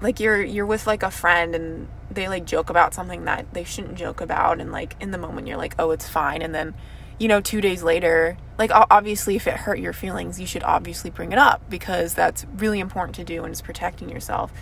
like 0.00 0.20
you're 0.20 0.42
you're 0.42 0.66
with 0.66 0.86
like 0.86 1.02
a 1.02 1.10
friend 1.10 1.54
and 1.54 1.88
they 2.10 2.28
like 2.28 2.44
joke 2.44 2.70
about 2.70 2.94
something 2.94 3.24
that 3.24 3.52
they 3.54 3.64
shouldn't 3.64 3.96
joke 3.96 4.20
about, 4.20 4.60
and 4.60 4.70
like 4.70 4.94
in 5.00 5.10
the 5.10 5.18
moment 5.18 5.46
you're 5.46 5.56
like, 5.56 5.74
oh, 5.78 5.90
it's 5.90 6.08
fine, 6.08 6.42
and 6.42 6.54
then 6.54 6.74
you 7.18 7.28
know, 7.28 7.40
2 7.40 7.62
days 7.62 7.82
later, 7.82 8.36
like 8.58 8.70
obviously 8.74 9.36
if 9.36 9.46
it 9.46 9.54
hurt 9.54 9.78
your 9.78 9.94
feelings, 9.94 10.38
you 10.38 10.46
should 10.46 10.62
obviously 10.62 11.08
bring 11.08 11.32
it 11.32 11.38
up 11.38 11.62
because 11.70 12.12
that's 12.12 12.44
really 12.56 12.78
important 12.78 13.14
to 13.16 13.24
do 13.24 13.42
and 13.42 13.52
it's 13.52 13.62
protecting 13.62 14.10
yourself. 14.10 14.52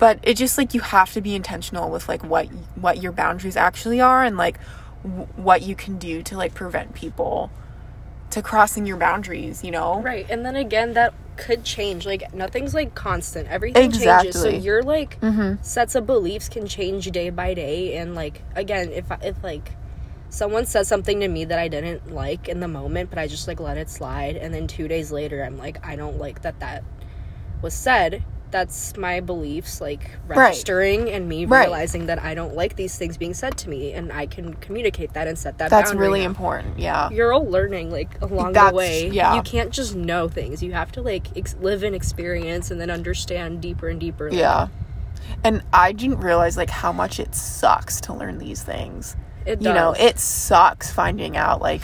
But 0.00 0.18
it 0.22 0.34
just 0.34 0.58
like 0.58 0.74
you 0.74 0.80
have 0.80 1.12
to 1.12 1.20
be 1.20 1.36
intentional 1.36 1.90
with 1.90 2.08
like 2.08 2.24
what 2.24 2.46
what 2.74 3.00
your 3.00 3.12
boundaries 3.12 3.56
actually 3.56 4.00
are 4.00 4.24
and 4.24 4.36
like 4.36 4.58
w- 5.04 5.28
what 5.36 5.62
you 5.62 5.76
can 5.76 5.98
do 5.98 6.22
to 6.24 6.36
like 6.36 6.54
prevent 6.54 6.94
people 6.94 7.52
to 8.30 8.42
crossing 8.42 8.86
your 8.86 8.96
boundaries, 8.96 9.62
you 9.62 9.70
know? 9.70 10.00
Right. 10.00 10.26
And 10.30 10.44
then 10.44 10.56
again, 10.56 10.94
that 10.94 11.12
could 11.36 11.64
change. 11.64 12.06
Like 12.06 12.32
nothing's 12.32 12.74
like 12.74 12.94
constant. 12.94 13.48
Everything 13.48 13.92
changes. 13.92 14.40
So 14.40 14.48
your 14.48 14.82
like 14.82 15.20
mm-hmm. 15.20 15.62
sets 15.62 15.94
of 15.94 16.06
beliefs 16.06 16.48
can 16.48 16.66
change 16.66 17.10
day 17.10 17.30
by 17.30 17.54
day. 17.54 17.96
And 17.96 18.14
like 18.14 18.42
again, 18.56 18.90
if 18.92 19.06
if 19.22 19.42
like 19.44 19.72
someone 20.30 20.64
says 20.64 20.88
something 20.88 21.20
to 21.20 21.28
me 21.28 21.44
that 21.44 21.58
I 21.58 21.68
didn't 21.68 22.12
like 22.12 22.48
in 22.48 22.60
the 22.60 22.68
moment, 22.68 23.10
but 23.10 23.18
I 23.18 23.26
just 23.26 23.48
like 23.48 23.60
let 23.60 23.76
it 23.76 23.90
slide, 23.90 24.36
and 24.36 24.54
then 24.54 24.66
two 24.66 24.88
days 24.88 25.12
later, 25.12 25.44
I'm 25.44 25.58
like, 25.58 25.84
I 25.84 25.96
don't 25.96 26.18
like 26.18 26.42
that 26.42 26.60
that 26.60 26.84
was 27.60 27.74
said. 27.74 28.24
That's 28.50 28.96
my 28.96 29.20
beliefs 29.20 29.80
like 29.80 30.10
Right. 30.26 30.36
registering 30.38 31.08
and 31.10 31.28
me 31.28 31.44
Right. 31.44 31.60
realizing 31.66 32.06
that 32.06 32.22
I 32.22 32.34
don't 32.34 32.54
like 32.54 32.76
these 32.76 32.96
things 32.96 33.16
being 33.16 33.34
said 33.34 33.56
to 33.58 33.68
me, 33.68 33.92
and 33.92 34.12
I 34.12 34.26
can 34.26 34.54
communicate 34.54 35.12
that 35.14 35.28
and 35.28 35.38
set 35.38 35.58
that. 35.58 35.70
That's 35.70 35.94
really 35.94 36.20
now 36.20 36.26
important. 36.26 36.78
Yeah. 36.78 37.08
you're 37.10 37.32
all 37.32 37.46
learning 37.46 37.90
like 37.90 38.20
along 38.20 38.52
That's- 38.54 38.70
the 38.72 38.76
way. 38.76 39.08
yeah. 39.08 39.34
You 39.36 39.42
can't 39.42 39.70
just 39.70 39.94
know 39.94 40.28
things. 40.28 40.62
You 40.62 40.72
have 40.72 40.90
to 40.92 41.02
like 41.02 41.36
ex- 41.36 41.56
live 41.60 41.82
and 41.82 41.94
experience 41.94 42.70
and 42.70 42.80
then 42.80 42.90
understand 42.90 43.60
deeper 43.60 43.88
and 43.88 44.00
deeper. 44.00 44.30
like, 44.30 44.38
Yeah. 44.38 44.68
And 45.44 45.62
I 45.72 45.92
didn't 45.92 46.18
realize 46.20 46.56
like 46.56 46.70
how 46.70 46.92
much 46.92 47.20
it 47.20 47.34
sucks 47.34 48.00
to 48.02 48.12
learn 48.12 48.38
these 48.38 48.62
things. 48.62 49.16
It 49.46 49.56
does. 49.60 49.66
You 49.66 49.72
know, 49.74 49.92
it 49.98 50.18
sucks 50.18 50.90
finding 50.90 51.36
out 51.36 51.62
like 51.62 51.82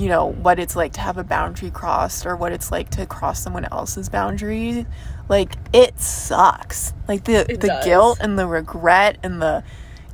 you 0.00 0.08
know 0.08 0.24
what 0.32 0.58
it's 0.58 0.74
like 0.74 0.94
to 0.94 1.00
have 1.02 1.18
a 1.18 1.24
boundary 1.24 1.70
crossed 1.70 2.24
or 2.24 2.34
what 2.34 2.52
it's 2.52 2.72
like 2.72 2.88
to 2.88 3.04
cross 3.04 3.42
someone 3.42 3.66
else's 3.66 4.08
boundary. 4.08 4.86
Like 5.28 5.52
it 5.74 6.00
sucks. 6.00 6.94
Like 7.06 7.24
the 7.24 7.40
It 7.50 7.60
the 7.60 7.66
does. 7.66 7.84
guilt 7.84 8.18
and 8.22 8.38
the 8.38 8.46
regret 8.46 9.18
and 9.22 9.42
the 9.42 9.62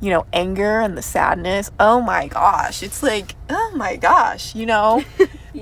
you 0.01 0.09
know 0.09 0.25
anger 0.33 0.81
and 0.81 0.97
the 0.97 1.01
sadness. 1.01 1.71
Oh 1.79 2.01
my 2.01 2.27
gosh. 2.27 2.83
It's 2.83 3.01
like 3.01 3.35
oh 3.49 3.71
my 3.75 3.95
gosh, 3.95 4.53
you 4.53 4.65
know. 4.65 5.03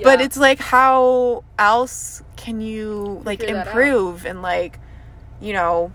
But 0.04 0.20
it's 0.20 0.36
like 0.36 0.60
how 0.60 1.46
else 1.58 2.22
can 2.36 2.60
you 2.60 3.22
like 3.24 3.42
Figure 3.42 3.62
improve 3.62 4.26
and 4.26 4.42
like 4.42 4.80
you 5.40 5.54
know 5.54 5.92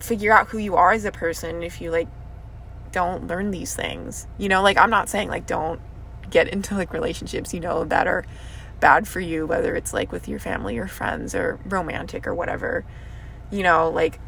figure 0.00 0.32
out 0.32 0.48
who 0.48 0.58
you 0.58 0.74
are 0.76 0.92
as 0.92 1.04
a 1.06 1.12
person 1.12 1.62
if 1.62 1.80
you 1.80 1.90
like 1.90 2.08
don't 2.92 3.26
learn 3.28 3.52
these 3.52 3.74
things. 3.74 4.26
You 4.36 4.48
know, 4.48 4.62
like 4.62 4.76
I'm 4.76 4.90
not 4.90 5.08
saying 5.08 5.28
like 5.28 5.46
don't 5.46 5.80
get 6.30 6.48
into 6.48 6.74
like 6.74 6.92
relationships, 6.92 7.52
you 7.54 7.60
know, 7.60 7.84
that 7.84 8.06
are 8.06 8.24
bad 8.80 9.08
for 9.08 9.20
you 9.20 9.46
whether 9.46 9.74
it's 9.74 9.92
like 9.92 10.12
with 10.12 10.28
your 10.28 10.38
family 10.38 10.78
or 10.78 10.86
friends 10.86 11.34
or 11.34 11.58
romantic 11.66 12.26
or 12.26 12.34
whatever. 12.34 12.84
You 13.50 13.62
know, 13.62 13.90
like 13.90 14.20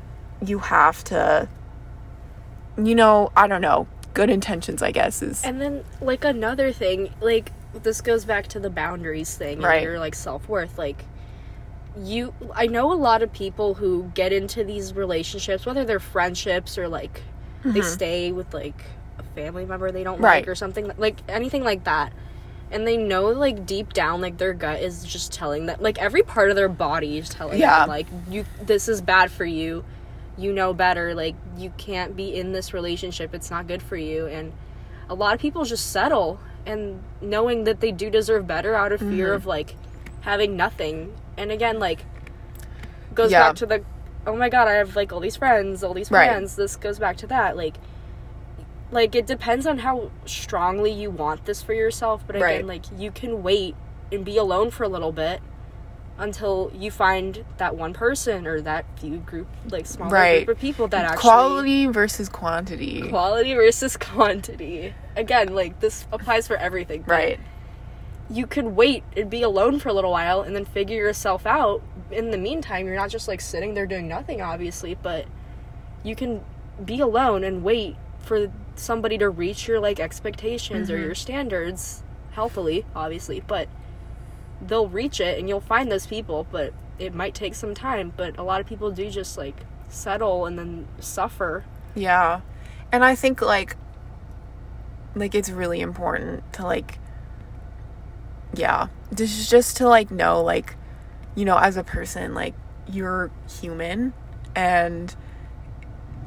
you 0.45 0.59
have 0.61 1.05
to 1.05 1.49
you 2.77 2.95
know, 2.95 3.31
I 3.37 3.47
don't 3.47 3.61
know, 3.61 3.87
good 4.15 4.31
intentions 4.31 4.83
I 4.83 4.91
guess 4.91 5.23
is 5.23 5.45
And 5.45 5.61
then 5.61 5.85
like 6.01 6.25
another 6.25 6.73
thing, 6.73 7.13
like 7.21 7.53
this 7.83 8.01
goes 8.01 8.25
back 8.25 8.49
to 8.49 8.61
the 8.61 8.71
boundaries 8.71 9.37
thing 9.37 9.59
and 9.59 9.63
Right. 9.65 9.83
your 9.83 9.99
like 9.99 10.15
self 10.15 10.49
worth. 10.49 10.79
Like 10.79 11.05
you, 11.99 12.33
I 12.55 12.67
know 12.67 12.93
a 12.93 12.95
lot 12.95 13.23
of 13.23 13.33
people 13.33 13.75
who 13.75 14.11
get 14.15 14.33
into 14.33 14.65
these 14.65 14.95
relationships, 14.95 15.67
whether 15.67 15.85
they're 15.85 16.01
friendships 16.01 16.79
or 16.79 16.89
like 16.89 17.23
they 17.65 17.81
mm-hmm. 17.81 17.89
stay 17.89 18.33
with 18.33 18.55
like 18.55 18.83
family 19.35 19.65
member 19.65 19.91
they 19.93 20.03
don't 20.05 20.17
Mm-hmm. 20.17 20.25
Right. 20.25 20.37
like 20.43 20.49
or 20.49 20.55
something 20.55 20.91
like 20.99 21.17
anything 21.29 21.63
like 21.65 21.85
that. 21.85 22.13
And 22.73 22.87
they 22.87 22.97
know 22.97 23.27
like 23.29 23.67
deep 23.67 23.93
down 23.93 24.21
like 24.21 24.39
their 24.39 24.53
gut 24.53 24.81
is 24.81 25.05
just 25.05 25.33
telling 25.33 25.67
them 25.67 25.79
like 25.81 25.99
every 25.99 26.23
part 26.23 26.51
of 26.51 26.57
their 26.57 26.69
body 26.69 27.19
is 27.19 27.29
telling 27.29 27.59
Yeah. 27.59 27.81
them 27.81 27.89
like 27.89 28.07
you 28.31 28.45
this 28.63 28.89
is 28.89 29.01
bad 29.01 29.31
for 29.31 29.45
you. 29.45 29.85
You 30.39 30.53
know 30.53 30.73
better. 30.73 31.15
Like 31.15 31.35
you 31.59 31.73
can't 31.77 32.15
be 32.17 32.35
in 32.35 32.53
this 32.53 32.73
relationship. 32.73 33.35
It's 33.35 33.51
not 33.51 33.67
good 33.67 33.83
for 33.83 33.97
you 33.97 34.27
and 34.27 34.53
a 35.09 35.15
lot 35.15 35.35
of 35.35 35.41
people 35.41 35.65
just 35.65 35.91
settle 35.91 36.39
and 36.67 37.03
knowing 37.21 37.65
that 37.65 37.81
they 37.81 37.91
do 37.91 38.11
deserve 38.11 38.47
better 38.47 38.75
out 38.75 38.93
of 38.93 39.01
Mm-hmm. 39.01 39.11
fear 39.17 39.35
of 39.35 39.47
like 39.47 39.75
having 40.21 40.57
nothing. 40.57 41.15
And 41.37 41.51
again, 41.51 41.79
like 41.81 42.05
goes 43.15 43.33
Yeah. 43.33 43.49
back 43.49 43.57
to 43.57 43.67
the 43.67 43.85
oh 44.27 44.37
my 44.37 44.49
god, 44.49 44.69
I 44.69 44.73
have 44.75 44.95
like 44.97 45.13
all 45.13 45.21
these 45.21 45.37
friends, 45.37 45.83
all 45.83 45.95
these 45.95 46.11
Right. 46.11 46.29
friends. 46.29 46.55
This 46.57 46.77
goes 46.77 46.99
back 46.99 47.17
to 47.19 47.27
that. 47.29 47.57
Like 47.57 47.75
like 48.91 49.15
it 49.15 49.27
depends 49.27 49.67
on 49.67 49.79
how 49.79 50.11
strongly 50.27 50.91
you 50.91 51.11
want 51.11 51.45
this 51.45 51.63
for 51.63 51.73
yourself, 51.75 52.23
but 52.27 52.37
again, 52.37 52.45
Right. 52.49 52.67
like 52.67 52.85
you 52.99 53.11
can 53.11 53.43
wait 53.43 53.75
and 54.13 54.25
be 54.25 54.37
alone 54.37 54.71
for 54.71 54.85
a 54.85 54.89
little 54.89 55.13
bit 55.13 55.41
until 56.19 56.71
you 56.75 56.91
find 56.91 57.45
that 57.57 57.77
one 57.77 57.95
person 57.95 58.47
or 58.47 58.61
that 58.61 58.85
few 58.99 59.17
group 59.19 59.47
like 59.71 59.87
smaller 59.87 60.13
Right. 60.13 60.45
group 60.45 60.57
of 60.57 60.61
people 60.61 60.89
that 60.89 61.05
actually 61.05 61.21
quality 61.21 61.87
versus 61.87 62.29
quantity. 62.29 63.09
quality 63.09 63.55
versus 63.55 63.97
quantity. 64.09 64.93
Again, 65.17 65.55
like 65.55 65.81
this 65.81 66.07
applies 66.13 66.47
for 66.47 66.57
everything. 66.57 67.05
right. 67.07 67.39
You 68.33 68.47
can 68.47 68.77
wait 68.77 69.03
and 69.17 69.29
be 69.29 69.43
alone 69.43 69.81
for 69.81 69.89
a 69.89 69.93
little 69.93 70.13
while 70.13 70.43
and 70.43 70.55
then 70.55 70.65
figure 70.65 70.97
yourself 70.97 71.47
out. 71.47 71.83
In 72.13 72.31
the 72.31 72.39
meantime, 72.39 72.87
you're 72.87 72.95
not 72.95 73.11
just 73.11 73.27
like 73.27 73.41
sitting 73.41 73.75
there 73.75 73.87
doing 73.87 74.07
nothing, 74.07 74.41
obviously, 74.41 74.95
but 74.95 75.25
you 76.05 76.15
can 76.15 76.41
be 76.85 77.01
alone 77.01 77.43
and 77.43 77.65
wait 77.65 77.97
for 78.21 78.53
somebody 78.81 79.19
to 79.19 79.29
reach 79.29 79.69
your 79.69 79.81
like 79.81 80.01
expectations 80.01 80.91
or 80.91 80.95
mm-hmm. 80.95 81.05
your 81.05 81.15
standards 81.15 82.03
healthily, 82.33 82.85
obviously, 82.95 83.41
but 83.41 83.69
they'll 84.61 84.89
reach 84.89 85.21
it 85.21 85.39
and 85.39 85.49
you'll 85.49 85.61
find 85.61 85.91
those 85.91 86.07
people, 86.07 86.47
but 86.51 86.73
it 86.99 87.15
might 87.15 87.35
take 87.35 87.55
some 87.55 87.75
time. 87.75 88.13
But 88.17 88.39
a 88.39 88.43
lot 88.43 88.61
of 88.61 88.67
people 88.67 88.91
do 88.91 89.11
just 89.11 89.37
like 89.37 89.65
settle 89.89 90.47
and 90.47 90.59
then 90.59 90.89
suffer. 90.99 91.65
Yeah. 91.95 92.41
And 92.93 93.05
I 93.05 93.15
think 93.15 93.41
like 93.43 93.77
like 95.15 95.35
it's 95.35 95.51
really 95.51 95.81
important 95.81 96.53
to 96.55 96.65
like 96.65 96.99
yeah, 98.55 98.89
just 99.15 99.51
just 99.51 99.77
to 99.77 99.89
like 99.89 100.11
know 100.11 100.43
like 100.43 100.77
you 101.35 101.45
know 101.45 101.59
as 101.59 101.77
a 101.77 101.85
person 101.85 102.35
like 102.35 102.55
you're 102.89 103.31
human 103.61 104.13
and 104.55 105.15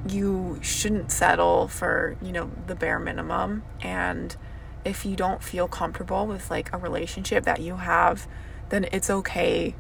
you 0.08 0.60
shouldn't 0.62 1.12
settle 1.12 1.68
for, 1.68 2.18
you 2.22 2.32
know, 2.32 2.52
the 2.68 2.76
bare 2.76 3.00
minimum. 3.00 3.64
And 3.82 4.36
if 4.84 5.06
you 5.06 5.16
don't 5.16 5.42
feel 5.42 5.68
comfortable 5.68 6.28
with 6.28 6.52
like 6.52 6.74
a 6.74 6.78
relationship 6.78 7.46
that 7.46 7.62
you 7.62 7.78
have, 7.78 8.28
then 8.70 8.86
it's 8.92 9.10
okay 9.10 9.76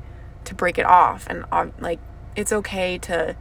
to 0.45 0.55
break 0.55 0.77
it 0.77 0.85
off. 0.85 1.27
And 1.29 1.45
um, 1.51 1.73
like 1.79 1.99
it's 2.35 2.51
okay 2.51 2.97
to 2.99 3.35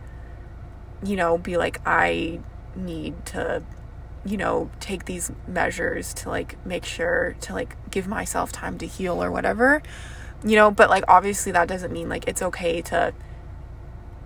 you 1.04 1.16
know, 1.16 1.36
be 1.38 1.56
like, 1.56 1.80
I 1.86 2.40
need 2.76 3.26
to, 3.26 3.62
you 4.24 4.36
know, 4.36 4.70
take 4.80 5.04
these 5.04 5.32
measures 5.46 6.14
to 6.14 6.28
like 6.28 6.64
make 6.64 6.84
sure 6.84 7.36
to 7.40 7.52
like 7.52 7.76
give 7.90 8.06
myself 8.06 8.52
time 8.52 8.78
to 8.78 8.86
heal 8.86 9.22
or 9.22 9.30
whatever, 9.30 9.82
you 10.44 10.56
know, 10.56 10.70
but 10.70 10.88
like 10.88 11.04
obviously 11.08 11.52
that 11.52 11.68
doesn't 11.68 11.92
mean 11.92 12.08
like 12.08 12.26
it's 12.28 12.40
okay 12.42 12.80
to, 12.82 13.12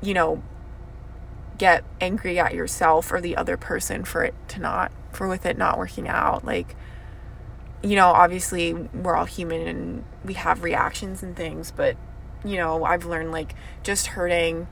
you 0.02 0.14
know, 0.14 0.42
get 1.58 1.84
angry 2.00 2.38
at 2.38 2.54
yourself 2.54 3.12
or 3.12 3.20
the 3.20 3.36
other 3.36 3.56
person 3.56 4.04
for 4.04 4.24
it 4.24 4.34
to 4.48 4.60
not, 4.60 4.92
for 5.12 5.26
with 5.28 5.46
it 5.46 5.56
not 5.56 5.78
working 5.78 6.08
out. 6.08 6.44
Like, 6.44 6.76
you 7.82 7.96
know, 7.96 8.08
obviously 8.08 8.72
we're 8.74 9.14
all 9.16 9.24
human 9.26 9.66
and 9.66 10.04
we 10.24 10.34
have 10.34 10.62
reactions 10.62 11.22
and 11.22 11.36
things, 11.36 11.70
but, 11.70 11.96
you 12.44 12.56
know, 12.56 12.84
I've 12.84 13.04
learned 13.04 13.32
like 13.32 13.54
just 13.82 14.08
hurting 14.08 14.66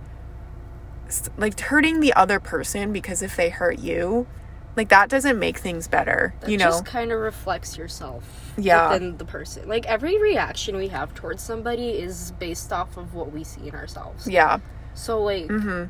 like 1.37 1.59
hurting 1.61 2.01
the 2.01 2.13
other 2.15 2.41
person 2.41 2.93
because 2.93 3.23
if 3.23 3.37
they 3.37 3.51
hurt 3.51 3.79
you 3.79 4.27
like 4.75 4.89
that 4.89 5.09
doesn't 5.09 5.39
make 5.39 5.59
things 5.59 5.87
better 5.87 6.35
That 6.41 6.51
you 6.51 6.57
know 6.57 6.65
just 6.65 6.87
kind 6.87 7.13
of 7.13 7.21
reflects 7.21 7.77
yourself 7.77 8.55
Yeah. 8.57 8.91
within 8.91 9.19
the 9.19 9.25
person. 9.25 9.69
Like 9.69 9.87
every 9.87 10.21
reaction 10.21 10.77
we 10.77 10.89
have 10.89 11.15
towards 11.15 11.43
somebody 11.43 11.91
is 11.91 12.33
based 12.41 12.73
off 12.73 12.97
of 12.97 13.15
what 13.15 13.31
we 13.33 13.45
see 13.45 13.69
in 13.69 13.75
ourselves. 13.75 14.27
yeah 14.27 14.59
So 14.95 15.23
like 15.23 15.47
mhm 15.49 15.89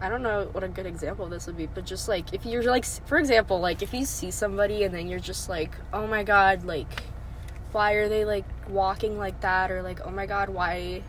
I 0.00 0.08
don't 0.08 0.22
know 0.22 0.48
what 0.52 0.62
a 0.62 0.68
good 0.68 0.86
example 0.86 1.24
of 1.24 1.30
this 1.30 1.46
would 1.46 1.56
be, 1.56 1.66
but 1.66 1.84
just 1.84 2.08
like 2.08 2.32
if 2.32 2.46
you're 2.46 2.62
like 2.62 2.84
for 2.84 3.18
example, 3.18 3.58
like 3.58 3.82
if 3.82 3.92
you 3.92 4.04
see 4.04 4.30
somebody 4.30 4.84
and 4.84 4.94
then 4.94 5.08
you're 5.08 5.18
just 5.18 5.48
like, 5.48 5.72
"Oh 5.92 6.06
my 6.06 6.22
god, 6.22 6.64
like 6.64 7.02
why 7.72 7.92
are 7.94 8.08
they 8.08 8.24
like 8.24 8.44
walking 8.68 9.18
like 9.18 9.40
that?" 9.40 9.70
or 9.70 9.82
like, 9.82 10.00
"Oh 10.04 10.10
my 10.10 10.26
god, 10.26 10.50
why 10.50 11.02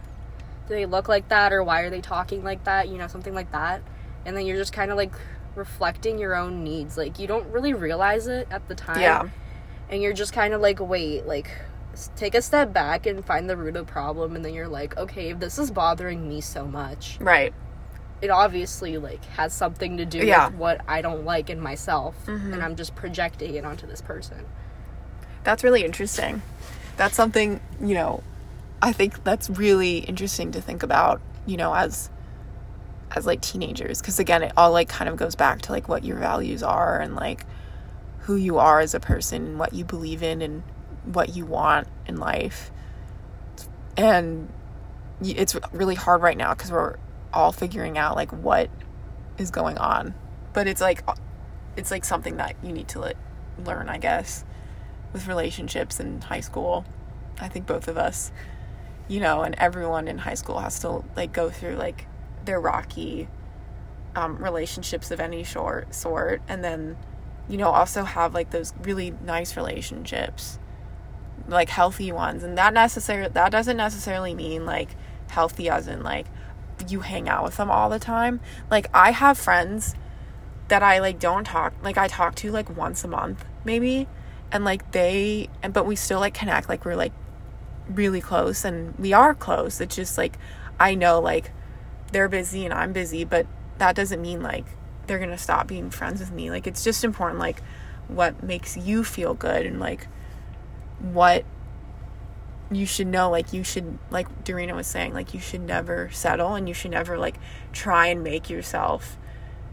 do 0.67 0.74
they 0.74 0.86
look 0.88 1.08
like 1.08 1.29
that?" 1.29 1.53
or 1.53 1.63
"Why 1.63 1.81
are 1.81 1.89
they 1.91 2.01
talking 2.01 2.43
like 2.43 2.63
that?" 2.63 2.89
you 2.89 2.98
know, 2.98 3.08
something 3.08 3.34
like 3.36 3.51
that. 3.51 3.81
And 4.25 4.36
then 4.36 4.46
you're 4.48 4.58
just 4.58 4.74
kind 4.74 4.89
of 4.89 4.98
like 4.98 5.13
reflecting 5.55 6.17
your 6.17 6.36
own 6.36 6.63
needs. 6.63 6.98
Like 6.98 7.19
you 7.19 7.27
don't 7.27 7.48
really 7.51 7.74
realize 7.74 8.25
it 8.27 8.48
at 8.50 8.67
the 8.67 8.75
time. 8.75 9.01
yeah 9.01 9.29
And 9.89 10.01
you're 10.01 10.13
just 10.13 10.34
kind 10.34 10.53
of 10.53 10.62
like, 10.62 10.79
"Wait, 10.79 11.27
like 11.27 11.51
take 12.15 12.34
a 12.34 12.41
step 12.41 12.74
back 12.74 13.05
and 13.05 13.24
find 13.24 13.48
the 13.50 13.55
root 13.55 13.75
of 13.75 13.86
the 13.86 13.91
problem." 13.91 14.36
And 14.36 14.43
then 14.43 14.55
you're 14.55 14.67
like, 14.67 14.98
"Okay, 14.98 15.29
if 15.29 15.39
this 15.39 15.60
is 15.60 15.69
bothering 15.69 16.27
me 16.27 16.41
so 16.41 16.65
much, 16.65 17.17
right 17.19 17.53
it 18.22 18.30
obviously 18.30 18.98
like 18.98 19.24
has 19.26 19.54
something 19.54 19.98
to 19.98 20.06
do 20.06 20.20
Yeah. 20.20 20.48
with 20.48 20.56
what 20.56 20.82
I 20.88 21.02
don't 21.02 21.24
like 21.26 21.50
in 21.50 21.60
myself 21.60 22.16
Mhm. 22.26 22.54
and 22.54 22.64
I'm 22.64 22.76
just 22.76 22.96
projecting 22.96 23.56
it 23.56 23.66
onto 23.66 23.88
this 23.88 24.02
person. 24.02 24.46
That's 25.44 25.64
really 25.64 25.86
interesting. 25.86 26.42
That's 26.98 27.16
something, 27.16 27.62
you 27.82 27.94
know, 27.94 28.24
I 28.82 28.92
think 28.92 29.24
that's 29.24 29.50
really 29.50 30.00
interesting 30.00 30.52
to 30.52 30.62
think 30.62 30.84
about, 30.84 31.22
you 31.46 31.58
know, 31.58 31.74
as 31.74 32.10
as 33.16 33.26
like 33.26 33.42
teenagers 33.42 34.02
because 34.02 34.20
again, 34.20 34.44
it 34.44 34.52
all 34.56 34.72
like 34.72 34.88
kind 34.90 35.10
of 35.10 35.16
goes 35.16 35.34
back 35.36 35.62
to 35.64 35.72
like 35.72 35.88
what 35.90 36.04
your 36.04 36.18
values 36.18 36.62
are 36.62 37.00
and 37.00 37.16
like 37.16 37.44
who 38.20 38.36
you 38.36 38.60
are 38.60 38.80
as 38.82 38.94
a 38.94 39.00
person 39.00 39.44
and 39.46 39.60
what 39.60 39.74
you 39.74 39.84
believe 39.84 40.22
in 40.22 40.42
and 40.44 40.62
what 41.06 41.36
you 41.36 41.44
want 41.46 41.88
in 42.06 42.18
life. 42.18 42.70
And 43.98 44.50
it's 45.22 45.56
really 45.74 45.96
hard 45.96 46.22
right 46.22 46.38
now 46.38 46.54
because 46.54 46.72
we're 46.72 46.96
all 47.33 47.51
figuring 47.51 47.98
out 47.98 48.15
like 48.15 48.31
what 48.31 48.69
is 49.38 49.51
going 49.51 49.77
on. 49.77 50.13
But 50.53 50.67
it's 50.67 50.81
like 50.81 51.03
it's 51.75 51.91
like 51.91 52.05
something 52.05 52.38
that 52.38 52.55
you 52.63 52.71
need 52.71 52.88
to 52.89 53.13
learn, 53.65 53.89
I 53.89 53.98
guess, 53.98 54.43
with 55.13 55.27
relationships 55.27 56.00
in 56.00 56.21
high 56.21 56.39
school. 56.41 56.86
I 57.39 57.48
think 57.48 57.65
both 57.65 57.88
of 57.88 57.98
us, 57.98 58.31
you 59.07 59.19
know, 59.19 59.41
and 59.41 59.55
everyone 59.55 60.07
in 60.07 60.19
high 60.19 60.33
school 60.33 60.59
has 60.59 60.79
to 60.81 61.03
like 61.15 61.31
go 61.31 61.50
through 61.50 61.75
like 61.75 62.05
their 62.45 62.59
rocky 62.59 63.27
um, 64.15 64.43
relationships 64.43 65.12
of 65.12 65.19
any 65.19 65.43
short 65.43 65.93
sort, 65.93 66.41
and 66.48 66.63
then 66.63 66.98
you 67.48 67.57
know 67.57 67.69
also 67.69 68.03
have 68.03 68.33
like 68.33 68.50
those 68.50 68.74
really 68.81 69.13
nice 69.24 69.55
relationships, 69.55 70.59
like 71.48 71.69
healthy 71.69 72.12
ones, 72.12 72.43
and 72.43 72.57
that 72.57 72.74
necessarily 72.74 73.29
that 73.29 73.51
doesn't 73.51 73.77
necessarily 73.77 74.33
mean 74.33 74.65
like 74.65 74.89
healthy 75.29 75.69
as 75.69 75.88
in 75.88 76.03
like 76.03 76.25
you 76.88 77.01
hang 77.01 77.27
out 77.29 77.43
with 77.43 77.57
them 77.57 77.69
all 77.69 77.89
the 77.89 78.00
time. 78.00 78.39
Like 78.69 78.88
I 78.93 79.12
have 79.12 79.38
friends 79.38 79.95
that 80.67 80.83
I 80.83 81.00
like 81.00 81.19
don't 81.19 81.45
talk 81.45 81.74
like 81.81 81.98
I 81.98 82.07
talk 82.07 82.36
to 82.36 82.51
like 82.51 82.75
once 82.75 83.03
a 83.03 83.07
month 83.07 83.43
maybe 83.65 84.07
and 84.51 84.63
like 84.63 84.91
they 84.91 85.50
and 85.63 85.74
but 85.74 85.86
we 85.86 85.95
still 85.95 86.19
like 86.19 86.36
connect 86.36 86.69
like 86.69 86.86
we're 86.86 86.95
like 86.95 87.12
really 87.89 88.21
close 88.21 88.63
and 88.63 88.98
we 88.98 89.13
are 89.13 89.33
close. 89.33 89.81
It's 89.81 89.95
just 89.95 90.17
like 90.17 90.38
I 90.79 90.95
know 90.95 91.19
like 91.19 91.51
they're 92.12 92.29
busy 92.29 92.65
and 92.65 92.74
I'm 92.74 92.93
busy, 92.93 93.24
but 93.24 93.48
that 93.77 93.95
doesn't 93.95 94.21
mean 94.21 94.41
like 94.41 94.65
they're 95.07 95.17
going 95.17 95.31
to 95.31 95.38
stop 95.38 95.67
being 95.67 95.89
friends 95.89 96.19
with 96.19 96.31
me. 96.31 96.51
Like 96.51 96.67
it's 96.67 96.83
just 96.83 97.03
important 97.03 97.39
like 97.39 97.62
what 98.07 98.43
makes 98.43 98.77
you 98.77 99.03
feel 99.03 99.33
good 99.33 99.65
and 99.65 99.79
like 99.79 100.07
what 101.00 101.45
you 102.72 102.86
should 102.86 103.08
know 103.08 103.30
like 103.30 103.52
you 103.52 103.64
should 103.64 103.98
like 104.12 104.44
Darina 104.44 104.76
was 104.76 104.88
saying 104.88 105.14
like 105.14 105.34
you 105.34 105.40
should 105.40 105.62
never 105.62 106.10
settle 106.12 106.54
and 106.54 106.68
you 106.68 106.74
should 106.74 106.92
never 106.92 107.18
like 107.18 107.36
try 107.74 108.08
and 108.08 108.24
make 108.24 108.50
yourself 108.50 109.18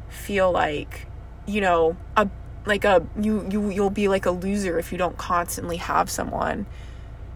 feel 0.08 0.50
like 0.50 1.06
you 1.46 1.60
know 1.60 1.96
a 2.16 2.28
like 2.64 2.84
a 2.84 3.06
you 3.20 3.46
you 3.50 3.70
you'll 3.70 3.90
be 3.90 4.08
like 4.08 4.26
a 4.26 4.30
loser 4.30 4.78
if 4.78 4.92
you 4.92 4.98
don't 4.98 5.16
constantly 5.16 5.76
have 5.76 6.10
someone. 6.10 6.66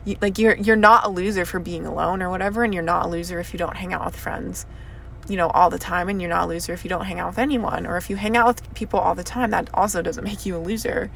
You, 0.05 0.17
like 0.23 0.39
you're 0.39 0.57
you're 0.57 0.77
not 0.77 1.05
a 1.05 1.11
loser 1.11 1.45
for 1.45 1.61
being 1.61 1.85
alone 1.85 2.23
or 2.23 2.31
whatever 2.31 2.65
and 2.65 2.73
you're 2.73 2.83
not 2.83 3.07
a 3.07 3.09
loser 3.09 3.39
if 3.39 3.53
you 3.53 3.59
don't 3.59 3.77
hang 3.77 3.93
out 3.93 4.07
with 4.07 4.17
friends 4.17 4.65
you 5.29 5.37
know 5.37 5.49
all 5.51 5.69
the 5.69 5.79
time 5.79 6.09
and 6.09 6.23
you're 6.23 6.31
not 6.31 6.45
a 6.45 6.47
loser 6.47 6.73
if 6.73 6.85
you 6.85 6.89
don't 6.89 7.05
hang 7.05 7.21
out 7.21 7.29
with 7.29 7.39
anyone 7.39 7.87
or 7.87 7.99
if 7.99 8.09
you 8.09 8.17
hang 8.17 8.35
out 8.35 8.47
with 8.47 8.75
people 8.75 8.99
all 8.99 9.15
the 9.15 9.23
time 9.23 9.51
that 9.51 9.69
also 9.75 10.01
doesn't 10.01 10.25
make 10.25 10.47
you 10.47 10.57
a 10.57 10.59
loser. 10.59 11.11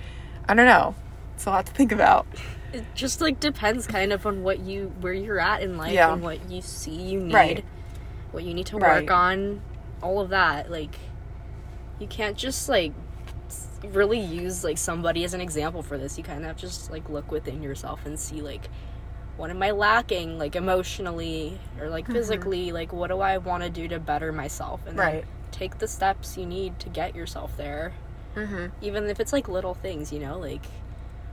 I 0.47 0.55
don't 0.55 0.67
know. 0.67 0.95
It's 1.35 1.47
a 1.47 1.51
lot 1.51 1.65
to 1.67 1.73
think 1.73 1.93
about 1.93 2.27
it 2.75 2.85
just 2.95 3.21
like 3.21 3.41
depends 3.41 3.87
kind 3.87 4.13
of 4.13 4.27
on 4.27 4.43
what 4.43 4.61
you 4.61 4.93
where 5.01 5.13
you're 5.13 5.41
at 5.41 5.63
in 5.63 5.77
life 5.77 5.93
yeah. 5.93 6.13
and 6.13 6.23
what 6.23 6.51
you 6.51 6.61
see 6.61 6.91
you 6.91 7.21
need 7.21 7.35
right. 7.35 7.65
what 8.33 8.45
you 8.45 8.53
need 8.55 8.67
to 8.67 8.77
work 8.77 9.09
right. 9.09 9.11
on 9.11 9.61
all 10.03 10.21
of 10.21 10.31
that 10.31 10.71
like 10.71 10.97
you 11.99 12.07
can't 12.07 12.37
just 12.37 12.69
like 12.69 12.93
really 13.93 14.21
use 14.21 14.65
like 14.65 14.79
somebody 14.79 15.25
as 15.25 15.35
an 15.35 15.41
example 15.41 15.83
for 15.83 15.99
this. 15.99 16.17
You 16.19 16.25
kind 16.25 16.45
of 16.45 16.57
just 16.57 16.91
like 16.91 17.09
look 17.09 17.31
within 17.31 17.63
yourself 17.63 18.05
and 18.07 18.19
see 18.19 18.41
like 18.41 18.69
what 19.37 19.51
am 19.51 19.63
I 19.63 19.73
lacking 19.73 20.39
like 20.39 20.57
emotionally 20.57 21.59
or 21.81 21.89
like 21.89 22.05
mm-hmm. 22.05 22.15
physically 22.15 22.73
like 22.73 22.93
what 22.93 23.09
do 23.09 23.21
I 23.21 23.39
want 23.39 23.63
to 23.63 23.71
do 23.71 23.89
to 23.89 23.99
better 23.99 24.33
myself 24.33 24.81
and 24.87 24.97
right. 24.97 25.25
take 25.51 25.79
the 25.79 25.89
steps 25.89 26.37
you 26.37 26.47
need 26.47 26.79
to 26.81 26.89
get 26.89 27.15
yourself 27.15 27.57
there. 27.57 27.93
Mm-hmm. 28.37 28.67
Even 28.81 29.05
if 29.05 29.21
it's 29.21 29.33
like 29.33 29.49
little 29.49 29.75
things, 29.75 30.13
you 30.13 30.19
know, 30.19 30.39
like 30.39 30.65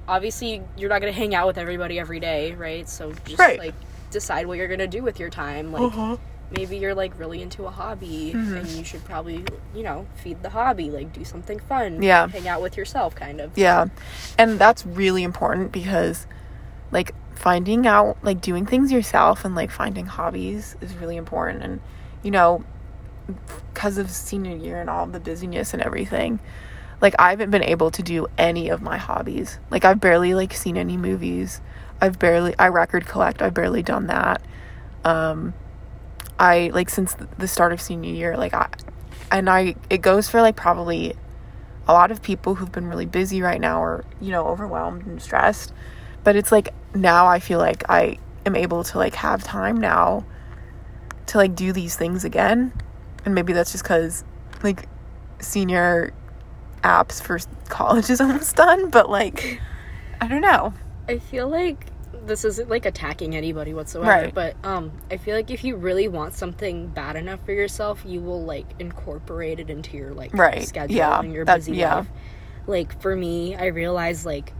obviously 0.07 0.61
you're 0.77 0.89
not 0.89 1.01
going 1.01 1.13
to 1.13 1.17
hang 1.17 1.35
out 1.35 1.47
with 1.47 1.57
everybody 1.57 1.99
every 1.99 2.19
day, 2.19 2.53
right? 2.53 2.87
So 2.87 3.13
just 3.25 3.39
right. 3.39 3.59
like 3.59 3.75
decide 4.11 4.45
what 4.45 4.57
you're 4.57 4.67
going 4.67 4.79
to 4.79 4.87
do 4.87 5.01
with 5.01 5.19
your 5.19 5.29
time 5.29 5.71
like 5.71 5.81
uh-huh 5.83 6.17
maybe 6.51 6.77
you're 6.77 6.93
like 6.93 7.17
really 7.17 7.41
into 7.41 7.65
a 7.65 7.71
hobby 7.71 8.33
mm-hmm. 8.35 8.57
and 8.57 8.67
you 8.69 8.83
should 8.83 9.03
probably 9.05 9.43
you 9.73 9.83
know 9.83 10.05
feed 10.15 10.41
the 10.43 10.49
hobby 10.49 10.91
like 10.91 11.11
do 11.13 11.23
something 11.23 11.59
fun 11.59 12.01
yeah 12.01 12.27
hang 12.27 12.47
out 12.47 12.61
with 12.61 12.77
yourself 12.77 13.15
kind 13.15 13.39
of 13.39 13.57
yeah 13.57 13.85
and 14.37 14.59
that's 14.59 14.85
really 14.85 15.23
important 15.23 15.71
because 15.71 16.27
like 16.91 17.13
finding 17.33 17.87
out 17.87 18.17
like 18.21 18.41
doing 18.41 18.65
things 18.65 18.91
yourself 18.91 19.45
and 19.45 19.55
like 19.55 19.71
finding 19.71 20.05
hobbies 20.05 20.75
is 20.81 20.93
really 20.95 21.15
important 21.15 21.63
and 21.63 21.79
you 22.21 22.29
know 22.29 22.63
because 23.69 23.97
of 23.97 24.09
senior 24.09 24.55
year 24.55 24.81
and 24.81 24.89
all 24.89 25.05
the 25.05 25.19
busyness 25.19 25.73
and 25.73 25.81
everything 25.81 26.39
like 27.01 27.15
i 27.19 27.31
haven't 27.31 27.51
been 27.51 27.63
able 27.63 27.91
to 27.91 28.01
do 28.03 28.27
any 28.37 28.69
of 28.69 28.81
my 28.81 28.97
hobbies 28.97 29.59
like 29.69 29.83
i've 29.83 29.99
barely 29.99 30.33
like 30.33 30.53
seen 30.53 30.77
any 30.77 30.95
movies 30.95 31.59
i've 31.99 32.17
barely 32.19 32.55
i 32.57 32.67
record 32.67 33.05
collect 33.05 33.41
i've 33.41 33.53
barely 33.53 33.83
done 33.83 34.07
that 34.07 34.41
um 35.03 35.53
I 36.41 36.71
like 36.73 36.89
since 36.89 37.15
the 37.37 37.47
start 37.47 37.71
of 37.71 37.79
senior 37.79 38.11
year, 38.11 38.35
like 38.35 38.55
I 38.55 38.67
and 39.31 39.47
I 39.47 39.75
it 39.91 39.99
goes 39.99 40.27
for 40.27 40.41
like 40.41 40.55
probably 40.55 41.13
a 41.87 41.93
lot 41.93 42.09
of 42.09 42.23
people 42.23 42.55
who've 42.55 42.71
been 42.71 42.87
really 42.87 43.05
busy 43.05 43.43
right 43.43 43.61
now 43.61 43.81
or, 43.81 44.03
you 44.19 44.31
know, 44.31 44.47
overwhelmed 44.47 45.05
and 45.05 45.21
stressed. 45.21 45.71
But 46.23 46.35
it's 46.35 46.51
like 46.51 46.69
now 46.95 47.27
I 47.27 47.39
feel 47.39 47.59
like 47.59 47.83
I 47.89 48.17
am 48.43 48.55
able 48.55 48.83
to 48.85 48.97
like 48.97 49.13
have 49.15 49.43
time 49.43 49.77
now 49.77 50.25
to 51.27 51.37
like 51.37 51.53
do 51.53 51.71
these 51.71 51.95
things 51.95 52.23
again. 52.23 52.73
And 53.23 53.35
maybe 53.35 53.53
that's 53.53 53.71
just 53.71 53.83
cuz 53.83 54.23
like 54.63 54.87
senior 55.39 56.11
apps 56.83 57.21
for 57.21 57.39
college 57.69 58.09
is 58.09 58.21
almost 58.21 58.55
done, 58.55 58.89
but 58.89 59.09
like 59.09 59.59
I 60.19 60.27
don't 60.27 60.41
know. 60.41 60.73
I 61.07 61.17
feel 61.17 61.49
like 61.49 61.87
this 62.25 62.45
isn't 62.45 62.69
like 62.69 62.85
attacking 62.85 63.35
anybody 63.35 63.73
whatsoever, 63.73 64.09
right. 64.09 64.33
but 64.33 64.55
um, 64.63 64.91
I 65.09 65.17
feel 65.17 65.35
like 65.35 65.49
if 65.49 65.63
you 65.63 65.75
really 65.75 66.07
want 66.07 66.33
something 66.33 66.87
bad 66.87 67.15
enough 67.15 67.43
for 67.45 67.51
yourself, 67.51 68.03
you 68.05 68.21
will 68.21 68.43
like 68.43 68.67
incorporate 68.79 69.59
it 69.59 69.69
into 69.69 69.97
your 69.97 70.13
like 70.13 70.33
right. 70.33 70.67
schedule 70.67 70.95
yeah. 70.95 71.19
and 71.19 71.33
your 71.33 71.45
busy 71.45 71.73
yeah. 71.73 71.95
life. 71.97 72.07
Like 72.67 73.01
for 73.01 73.15
me, 73.15 73.55
I 73.55 73.67
realize 73.67 74.25
like 74.25 74.53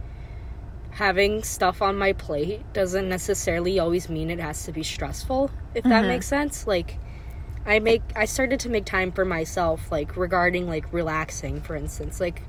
having 0.90 1.42
stuff 1.42 1.80
on 1.80 1.96
my 1.96 2.12
plate 2.12 2.60
doesn't 2.72 3.08
necessarily 3.08 3.78
always 3.78 4.08
mean 4.08 4.30
it 4.30 4.40
has 4.40 4.64
to 4.64 4.72
be 4.72 4.82
stressful. 4.82 5.50
If 5.74 5.84
that 5.84 5.90
mm-hmm. 5.90 6.08
makes 6.08 6.26
sense, 6.26 6.66
like. 6.66 6.98
I 7.64 7.78
make 7.78 8.02
I 8.16 8.24
started 8.24 8.60
to 8.60 8.68
make 8.68 8.84
time 8.84 9.12
for 9.12 9.24
myself 9.24 9.90
like 9.92 10.16
regarding 10.16 10.68
like 10.68 10.92
relaxing 10.92 11.60
for 11.60 11.76
instance 11.76 12.20
like 12.20 12.42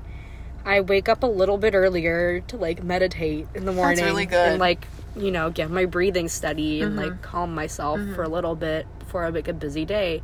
I 0.64 0.80
wake 0.80 1.08
up 1.08 1.22
a 1.22 1.26
little 1.26 1.58
bit 1.58 1.74
earlier 1.74 2.40
to 2.40 2.56
like 2.56 2.82
meditate 2.82 3.46
in 3.54 3.64
the 3.64 3.72
morning 3.72 4.04
really 4.04 4.26
and 4.30 4.58
like 4.58 4.86
you 5.16 5.30
know, 5.30 5.50
get 5.50 5.70
my 5.70 5.84
breathing 5.84 6.28
steady 6.28 6.82
and 6.82 6.92
mm-hmm. 6.96 7.10
like 7.10 7.22
calm 7.22 7.54
myself 7.54 8.00
mm-hmm. 8.00 8.14
for 8.14 8.22
a 8.22 8.28
little 8.28 8.56
bit 8.56 8.86
before 8.98 9.24
I 9.24 9.30
make 9.30 9.48
a 9.48 9.52
busy 9.52 9.84
day. 9.84 10.22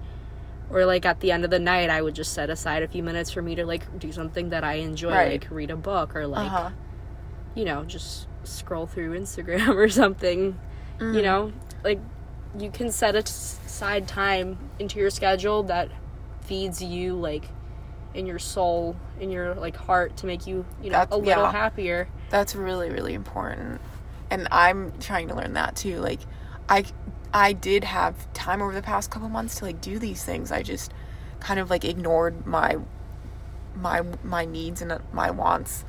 Or 0.69 0.85
like 0.85 1.05
at 1.05 1.21
the 1.21 1.33
end 1.33 1.45
of 1.45 1.51
the 1.51 1.59
night, 1.59 1.91
I 1.91 2.01
would 2.03 2.15
just 2.15 2.33
set 2.33 2.51
aside 2.51 2.83
a 2.83 2.89
few 2.89 3.03
minutes 3.03 3.31
for 3.31 3.43
me 3.43 3.55
to 3.57 3.67
like 3.67 3.99
do 3.99 4.13
something 4.13 4.51
that 4.51 4.65
I 4.65 4.75
enjoy, 4.75 5.11
right. 5.11 5.43
like 5.43 5.51
read 5.51 5.71
a 5.71 5.77
book 5.77 6.15
or 6.15 6.27
like, 6.27 6.47
uh-huh. 6.47 6.71
you 7.55 7.65
know, 7.65 7.85
just 7.85 8.27
scroll 8.45 8.87
through 8.87 9.19
Instagram 9.19 9.69
or 9.75 9.89
something. 9.89 10.59
Mm-hmm. 10.99 11.15
You 11.15 11.23
know, 11.23 11.53
like 11.83 12.01
you 12.59 12.71
can 12.71 12.91
set 12.91 13.15
aside 13.15 14.09
time 14.09 14.59
into 14.79 14.99
your 14.99 15.11
schedule 15.11 15.63
that 15.65 15.91
feeds 16.43 16.83
you 16.83 17.15
like 17.15 17.45
in 18.13 18.27
your 18.27 18.41
soul, 18.41 18.97
in 19.21 19.31
your 19.31 19.55
like 19.55 19.77
heart 19.77 20.17
to 20.19 20.27
make 20.27 20.47
you, 20.47 20.67
you 20.83 20.91
know, 20.91 20.99
That's, 20.99 21.13
a 21.13 21.17
little 21.17 21.45
yeah. 21.45 21.53
happier. 21.53 22.09
That's 22.31 22.55
really 22.55 22.91
really 22.91 23.15
important 23.15 23.81
and 24.31 24.47
I'm 24.51 24.93
trying 25.01 25.29
to 25.29 25.35
learn 25.35 25.55
that 25.55 25.77
too. 25.77 25.99
Like 25.99 26.21
I 26.69 26.85
I 27.35 27.53
did 27.53 27.85
have 27.85 28.33
time 28.33 28.63
over 28.63 28.73
the 28.73 28.83
past 28.83 29.11
couple 29.11 29.29
months 29.29 29.57
to 29.57 29.65
like 29.65 29.81
do 29.81 29.99
these 29.99 30.25
things. 30.25 30.53
I 30.53 30.63
just 30.63 30.93
kind 31.41 31.61
of 31.61 31.69
like 31.69 31.85
ignored 31.85 32.47
my 32.47 32.79
my 33.75 34.03
my 34.23 34.45
needs 34.45 34.83
and 34.83 34.99
my 35.13 35.31
wants 35.31 35.85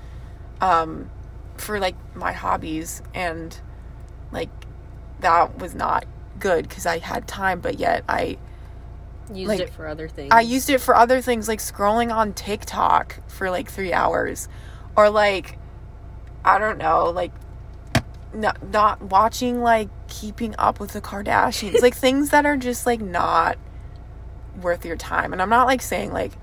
um 0.60 1.10
for 1.58 1.80
like 1.80 1.96
my 2.16 2.32
hobbies 2.32 3.02
and 3.14 3.60
like 4.32 4.50
that 5.20 5.58
was 5.58 5.76
not 5.76 6.06
good 6.42 6.70
cuz 6.70 6.86
I 6.86 6.98
had 7.00 7.28
time 7.28 7.62
but 7.62 7.80
yet 7.80 8.04
I 8.10 8.38
used 9.34 9.48
like, 9.48 9.60
it 9.62 9.70
for 9.70 9.88
other 9.88 10.10
things. 10.10 10.30
I 10.32 10.42
used 10.42 10.70
it 10.70 10.82
for 10.82 10.96
other 10.96 11.22
things 11.22 11.48
like 11.48 11.60
scrolling 11.60 12.14
on 12.14 12.34
TikTok 12.34 13.20
for 13.28 13.50
like 13.50 13.70
3 13.70 13.94
hours 13.94 14.50
or 14.98 15.10
like 15.10 15.58
I 16.44 16.58
don't 16.58 16.78
know, 16.78 17.12
like 17.12 17.32
not, 18.34 18.72
not 18.72 19.02
watching 19.02 19.62
like 19.62 19.90
keeping 20.08 20.56
up 20.58 20.80
with 20.80 20.94
the 20.94 21.02
Kardashians, 21.02 21.82
like 21.82 21.96
things 22.08 22.30
that 22.32 22.46
are 22.46 22.58
just 22.58 22.86
like 22.86 23.02
not 23.02 23.58
worth 24.62 24.86
your 24.86 24.98
time. 24.98 25.34
And 25.34 25.42
I'm 25.42 25.50
not 25.50 25.68
like 25.68 25.82
saying 25.82 26.12
like 26.12 26.34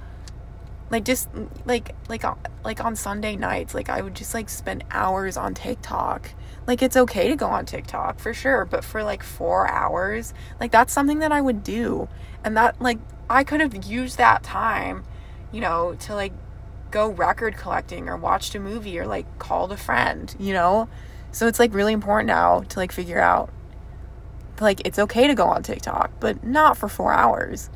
like 0.90 1.04
just 1.04 1.28
like 1.66 1.94
like 2.08 2.24
like 2.64 2.84
on 2.84 2.96
Sunday 2.96 3.36
nights, 3.36 3.74
like 3.74 3.88
I 3.88 4.00
would 4.00 4.14
just 4.14 4.34
like 4.34 4.48
spend 4.48 4.84
hours 4.90 5.36
on 5.36 5.54
TikTok. 5.54 6.30
Like 6.66 6.82
it's 6.82 6.96
okay 6.96 7.28
to 7.28 7.36
go 7.36 7.46
on 7.46 7.66
TikTok 7.66 8.18
for 8.18 8.34
sure, 8.34 8.64
but 8.64 8.84
for 8.84 9.02
like 9.02 9.22
4 9.22 9.68
hours, 9.68 10.34
like 10.60 10.70
that's 10.70 10.92
something 10.92 11.18
that 11.20 11.32
I 11.32 11.40
would 11.40 11.62
do. 11.62 12.08
And 12.44 12.56
that 12.56 12.80
like 12.80 12.98
I 13.28 13.44
could 13.44 13.60
have 13.60 13.84
used 13.84 14.18
that 14.18 14.42
time, 14.42 15.04
you 15.52 15.60
know, 15.60 15.94
to 16.00 16.14
like 16.14 16.32
go 16.90 17.08
record 17.08 17.56
collecting 17.56 18.08
or 18.08 18.16
watched 18.16 18.54
a 18.54 18.60
movie 18.60 18.98
or 18.98 19.06
like 19.06 19.38
called 19.38 19.72
a 19.72 19.76
friend, 19.76 20.34
you 20.38 20.52
know? 20.54 20.88
So 21.32 21.46
it's 21.46 21.58
like 21.58 21.74
really 21.74 21.92
important 21.92 22.28
now 22.28 22.60
to 22.60 22.78
like 22.78 22.92
figure 22.92 23.20
out 23.20 23.50
like 24.60 24.80
it's 24.86 24.98
okay 24.98 25.26
to 25.26 25.34
go 25.34 25.44
on 25.44 25.62
TikTok, 25.62 26.10
but 26.20 26.42
not 26.44 26.76
for 26.78 26.88
4 26.88 27.12
hours. 27.12 27.68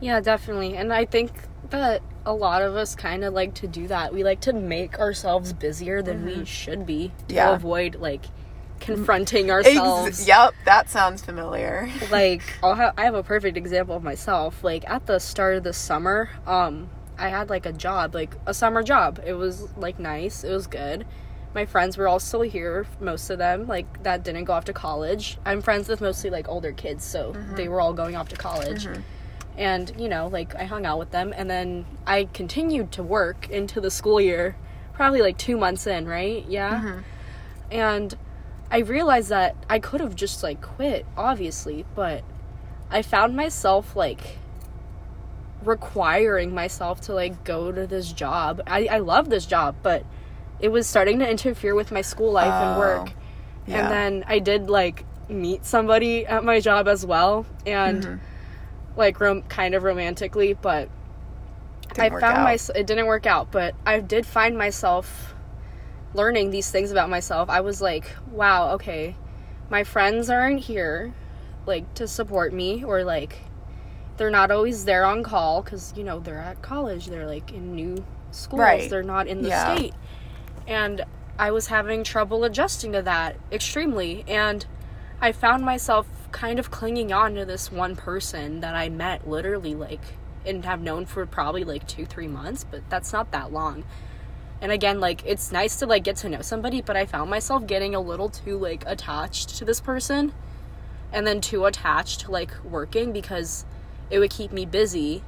Yeah, 0.00 0.20
definitely. 0.20 0.76
And 0.76 0.92
I 0.92 1.04
think 1.04 1.32
that 1.70 2.02
a 2.24 2.32
lot 2.32 2.62
of 2.62 2.76
us 2.76 2.94
kind 2.94 3.24
of 3.24 3.32
like 3.34 3.54
to 3.54 3.68
do 3.68 3.86
that. 3.88 4.12
We 4.12 4.24
like 4.24 4.40
to 4.42 4.52
make 4.52 4.98
ourselves 4.98 5.52
busier 5.52 6.02
than 6.02 6.24
we 6.24 6.44
should 6.44 6.86
be 6.86 7.08
to 7.08 7.12
Mm-hmm. 7.24 7.34
Yeah. 7.34 7.54
avoid 7.54 7.96
like 7.96 8.24
confronting 8.80 9.50
Ex- 9.50 9.66
ourselves. 9.66 10.26
yep, 10.28 10.54
that 10.64 10.90
sounds 10.90 11.24
familiar. 11.24 11.88
like 12.10 12.42
I'll 12.62 12.74
ha- 12.74 12.92
I 12.96 13.04
have 13.04 13.14
a 13.14 13.22
perfect 13.22 13.56
example 13.56 13.96
of 13.96 14.02
myself. 14.02 14.62
Like 14.62 14.88
at 14.88 15.06
the 15.06 15.18
start 15.18 15.56
of 15.56 15.64
the 15.64 15.72
summer, 15.72 16.30
um, 16.46 16.88
I 17.18 17.28
had 17.28 17.48
like 17.48 17.64
a 17.66 17.72
job, 17.72 18.14
like 18.14 18.34
a 18.46 18.52
summer 18.54 18.82
job. 18.82 19.20
It 19.24 19.32
was 19.34 19.68
like 19.76 19.98
nice. 19.98 20.44
It 20.44 20.50
was 20.52 20.66
good. 20.66 21.06
My 21.54 21.64
friends 21.64 21.96
were 21.96 22.06
all 22.06 22.20
still 22.20 22.42
here, 22.42 22.86
most 23.00 23.30
of 23.30 23.38
them, 23.38 23.66
like 23.66 24.02
that 24.02 24.22
didn't 24.24 24.44
go 24.44 24.52
off 24.52 24.66
to 24.66 24.74
college. 24.74 25.38
I'm 25.46 25.62
friends 25.62 25.88
with 25.88 26.02
mostly 26.02 26.28
like 26.28 26.48
older 26.48 26.72
kids, 26.72 27.02
so 27.02 27.32
they 27.54 27.68
were 27.68 27.80
all 27.80 27.94
going 27.94 28.14
off 28.14 28.28
to 28.28 28.36
college. 28.36 28.86
And, 29.56 29.92
you 29.98 30.08
know, 30.08 30.26
like 30.28 30.54
I 30.54 30.64
hung 30.64 30.84
out 30.84 30.98
with 30.98 31.10
them 31.12 31.32
and 31.34 31.48
then 31.48 31.86
I 32.06 32.28
continued 32.34 32.92
to 32.92 33.02
work 33.02 33.48
into 33.48 33.80
the 33.80 33.90
school 33.90 34.20
year, 34.20 34.54
probably 34.92 35.22
like 35.22 35.38
2 35.38 35.56
months 35.56 35.86
in, 35.86 36.06
right? 36.06 36.44
Yeah. 36.48 37.00
And 37.70 38.14
I 38.70 38.78
realized 38.78 39.30
that 39.30 39.56
I 39.70 39.78
could 39.78 40.00
have 40.00 40.14
just 40.14 40.42
like 40.42 40.60
quit, 40.60 41.06
obviously, 41.16 41.86
but 41.94 42.22
I 42.90 43.02
found 43.02 43.34
myself 43.34 43.96
like 43.96 44.38
requiring 45.64 46.54
myself 46.54 47.00
to 47.02 47.14
like 47.14 47.42
go 47.44 47.72
to 47.72 47.86
this 47.86 48.12
job. 48.12 48.60
I, 48.66 48.86
I 48.86 48.98
love 48.98 49.30
this 49.30 49.46
job, 49.46 49.76
but 49.82 50.04
it 50.60 50.68
was 50.68 50.86
starting 50.86 51.18
to 51.20 51.28
interfere 51.28 51.74
with 51.74 51.90
my 51.90 52.02
school 52.02 52.32
life 52.32 52.52
and 52.52 52.78
work. 52.78 53.08
Oh, 53.08 53.12
yeah. 53.66 53.78
And 53.80 53.90
then 53.90 54.24
I 54.28 54.38
did 54.38 54.68
like 54.68 55.04
meet 55.28 55.64
somebody 55.64 56.26
at 56.26 56.44
my 56.44 56.60
job 56.60 56.88
as 56.88 57.04
well, 57.06 57.46
and 57.64 58.02
Mm-hmm. 58.04 58.16
Like 58.96 59.20
rom- 59.20 59.42
kind 59.42 59.74
of 59.74 59.82
romantically, 59.82 60.54
but 60.54 60.88
I 61.98 62.10
found 62.10 62.24
out. 62.24 62.44
my 62.44 62.58
it 62.74 62.86
didn't 62.86 63.06
work 63.06 63.26
out, 63.26 63.50
but 63.50 63.74
I 63.86 64.00
did 64.00 64.26
find 64.26 64.56
myself 64.56 65.34
learning 66.14 66.50
these 66.50 66.70
things 66.70 66.90
about 66.90 67.08
myself. 67.10 67.48
I 67.50 67.60
was 67.60 67.80
like, 67.82 68.10
wow, 68.30 68.72
okay, 68.72 69.16
my 69.70 69.84
friends 69.84 70.30
aren't 70.30 70.60
here 70.60 71.14
like 71.66 71.92
to 71.94 72.06
support 72.06 72.52
me 72.52 72.84
or 72.84 73.02
like 73.04 73.38
they're 74.16 74.30
not 74.30 74.50
always 74.50 74.84
there 74.84 75.04
on 75.04 75.22
call 75.22 75.62
cuz 75.62 75.92
you 75.96 76.04
know, 76.04 76.20
they're 76.20 76.38
at 76.38 76.62
college, 76.62 77.06
they're 77.06 77.26
like 77.26 77.52
in 77.52 77.74
new 77.74 78.04
schools, 78.30 78.60
Right. 78.60 78.90
they're 78.90 79.02
not 79.02 79.26
in 79.26 79.42
the 79.42 79.48
Yeah. 79.48 79.74
state. 79.74 79.94
And 80.66 81.04
I 81.38 81.50
was 81.50 81.66
having 81.66 82.02
trouble 82.04 82.44
adjusting 82.44 82.92
to 82.92 83.02
that 83.02 83.36
extremely 83.52 84.24
and 84.28 84.64
I 85.20 85.32
found 85.32 85.64
myself 85.64 86.06
kind 86.36 86.58
of 86.58 86.70
clinging 86.70 87.14
on 87.14 87.34
to 87.34 87.46
this 87.46 87.72
one 87.72 87.96
person 87.96 88.60
that 88.60 88.74
I 88.74 88.90
met 88.90 89.26
literally 89.26 89.74
like 89.74 90.02
and 90.44 90.62
have 90.66 90.82
known 90.82 91.06
for 91.06 91.24
probably 91.24 91.64
like 91.64 91.88
2-3 91.88 92.28
months, 92.28 92.62
but 92.62 92.82
that's 92.90 93.10
not 93.10 93.32
that 93.32 93.52
long. 93.52 93.84
And 94.60 94.70
again, 94.70 95.00
like 95.00 95.24
it's 95.24 95.50
nice 95.50 95.76
to 95.76 95.86
like 95.86 96.04
get 96.04 96.16
to 96.16 96.28
know 96.28 96.42
somebody, 96.42 96.82
but 96.82 96.94
I 96.94 97.06
found 97.06 97.30
myself 97.30 97.66
getting 97.66 97.94
a 97.94 98.00
little 98.00 98.28
too 98.28 98.58
like 98.58 98.84
attached 98.86 99.56
to 99.56 99.64
this 99.64 99.80
person 99.80 100.34
and 101.10 101.26
then 101.26 101.40
too 101.40 101.64
attached 101.64 102.20
to 102.20 102.30
like 102.30 102.52
working 102.62 103.12
because 103.12 103.64
it 104.10 104.18
would 104.18 104.30
keep 104.30 104.52
me 104.52 104.66
busy. 104.66 105.24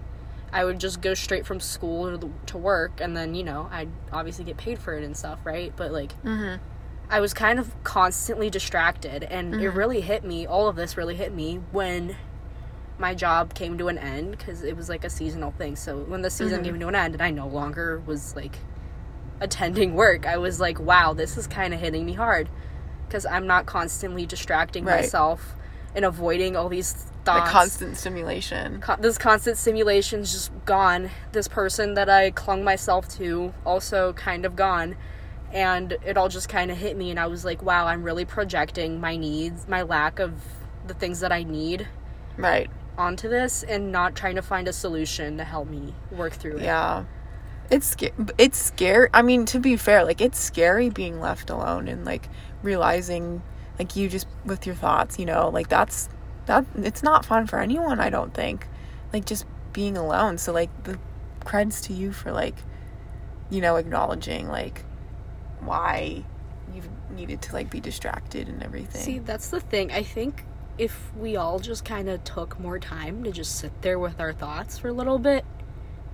I 0.53 0.67
would 0.67 0.79
just 0.79 1.01
go 1.01 1.15
straight 1.15 1.47
from 1.47 1.59
school 1.59 2.11
to, 2.11 2.19
the, 2.19 2.31
to 2.47 2.59
work 2.59 3.01
and 3.01 3.17
then, 3.17 3.35
you 3.35 3.45
know, 3.45 3.71
I'd 3.73 3.89
obviously 4.13 4.45
get 4.45 4.59
paid 4.59 4.79
for 4.79 4.93
it 4.93 5.05
and 5.05 5.17
stuff, 5.17 5.39
right? 5.45 5.73
But 5.75 5.91
like 5.91 6.13
mm-hmm. 6.23 6.63
I 7.11 7.21
was 7.21 7.33
kind 7.33 7.59
of 7.59 7.73
constantly 7.85 8.51
distracted 8.51 9.23
and 9.25 9.55
it 9.55 9.59
mm-hmm. 9.59 9.79
really 9.79 10.01
hit 10.01 10.25
me, 10.25 10.47
all 10.47 10.69
of 10.69 10.77
this 10.77 10.97
really 10.97 11.17
hit 11.17 11.35
me 11.35 11.61
when 11.73 12.17
my 12.99 13.15
job 13.15 13.55
came 13.55 13.79
to 13.79 13.89
an 13.89 13.97
end 13.97 14.33
because 14.33 14.63
it 14.63 14.77
was 14.77 14.89
like 14.89 15.05
a 15.05 15.11
seasonal 15.11 15.53
thing. 15.53 15.77
So 15.77 15.99
when 15.99 16.23
the 16.23 16.31
season 16.31 16.59
mm-hmm. 16.59 16.65
came 16.65 16.81
to 16.81 16.89
an 16.89 16.95
end 16.95 17.15
and 17.15 17.23
I 17.23 17.31
no 17.31 17.47
longer 17.47 18.03
was 18.05 18.37
like 18.37 18.59
attending 19.41 19.95
work, 19.95 20.27
I 20.27 20.37
was 20.37 20.61
like, 20.61 20.79
wow, 20.81 21.15
this 21.15 21.37
is 21.37 21.47
kind 21.47 21.73
of 21.73 21.81
hitting 21.81 22.05
me 22.05 22.13
hard 22.13 22.49
because 23.07 23.25
I'm 23.25 23.47
not 23.47 23.67
constantly 23.67 24.27
distracting 24.27 24.85
Right. 24.85 25.01
myself 25.01 25.55
and 25.95 26.05
avoiding 26.05 26.57
all 26.57 26.69
these 26.69 26.93
The 26.93 27.33
thoughts. 27.33 27.51
constant 27.51 27.97
stimulation. 27.97 28.81
Co- 28.81 28.97
this 28.97 29.17
constant 29.17 29.57
stimulation's 29.57 30.33
just 30.33 30.51
gone. 30.67 31.11
This 31.33 31.49
person 31.49 31.95
that 31.95 32.11
I 32.11 32.31
clung 32.31 32.63
myself 32.65 33.09
to 33.17 33.55
also 33.65 34.13
kind 34.13 34.45
of 34.45 34.57
gone. 34.57 34.97
And 35.53 35.97
it 36.05 36.17
all 36.17 36.29
just 36.29 36.49
kind 36.49 36.71
of 36.71 36.77
hit 36.77 36.97
me, 36.97 37.11
and 37.11 37.19
I 37.19 37.27
was 37.27 37.45
like, 37.45 37.63
wow, 37.63 37.87
I'm 37.87 38.03
really 38.03 38.25
projecting 38.25 39.01
my 39.01 39.17
needs, 39.17 39.67
my 39.67 39.83
lack 39.83 40.19
of 40.19 40.33
the 40.87 40.95
things 40.95 41.21
that 41.21 41.33
I 41.33 41.43
need 41.43 41.89
Right. 42.37 42.71
onto 42.99 43.29
this, 43.29 43.63
and 43.63 43.91
not 43.91 44.15
trying 44.15 44.35
to 44.37 44.43
find 44.43 44.69
a 44.69 44.73
solution 44.73 45.39
to 45.39 45.45
help 45.45 45.69
me 45.69 45.95
work 46.11 46.35
through 46.35 46.59
it. 46.59 46.63
Yeah. 46.65 47.05
It's 47.71 47.95
it's 48.39 48.59
scary. 48.59 49.11
I 49.13 49.21
mean, 49.23 49.45
to 49.47 49.59
be 49.59 49.77
fair, 49.77 50.03
like 50.05 50.21
it's 50.23 50.39
scary 50.39 50.89
being 50.89 51.21
left 51.21 51.51
alone 51.51 51.87
and 51.87 52.05
like 52.05 52.29
realizing 52.63 53.43
like 53.79 53.95
you 53.95 54.09
just 54.09 54.27
with 54.47 54.65
your 54.65 54.75
thoughts, 54.75 55.19
you 55.19 55.27
know, 55.27 55.51
like 55.51 55.69
that's 55.69 56.09
that 56.47 56.65
it's 56.77 57.03
not 57.03 57.27
fun 57.27 57.47
for 57.47 57.61
anyone, 57.61 58.01
I 58.01 58.09
don't 58.09 58.33
think. 58.33 58.67
Like 59.13 59.27
just 59.27 59.45
being 59.75 59.99
alone. 59.99 60.39
So 60.39 60.51
like 60.53 60.71
the 60.85 60.99
creds 61.45 61.83
to 61.85 61.93
you 61.93 62.11
for 62.11 62.33
like 62.33 62.57
you 63.51 63.61
know, 63.61 63.77
acknowledging 63.77 64.49
like 64.49 64.83
why 65.63 66.25
you've 66.75 66.89
needed 67.11 67.43
to 67.43 67.53
like 67.53 67.71
be 67.71 67.81
distracted 67.81 68.49
and 68.49 68.63
everything. 68.63 69.01
See, 69.01 69.19
that's 69.19 69.49
the 69.49 69.61
thing. 69.61 69.93
I 69.93 70.03
think 70.03 70.45
if 70.77 71.13
we 71.17 71.37
all 71.37 71.59
just 71.59 71.85
kind 71.85 72.09
of 72.09 72.23
took 72.25 72.59
more 72.61 72.79
time 72.79 73.25
to 73.25 73.33
just 73.33 73.57
sit 73.57 73.83
there 73.83 73.99
with 73.99 74.21
our 74.21 74.33
thoughts 74.33 74.79
for 74.79 74.89
a 74.89 74.93
little 74.93 75.19
bit, 75.19 75.45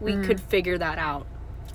we 0.01 0.13
mm. 0.13 0.25
could 0.25 0.41
figure 0.41 0.79
that 0.79 0.99
out. 0.99 1.27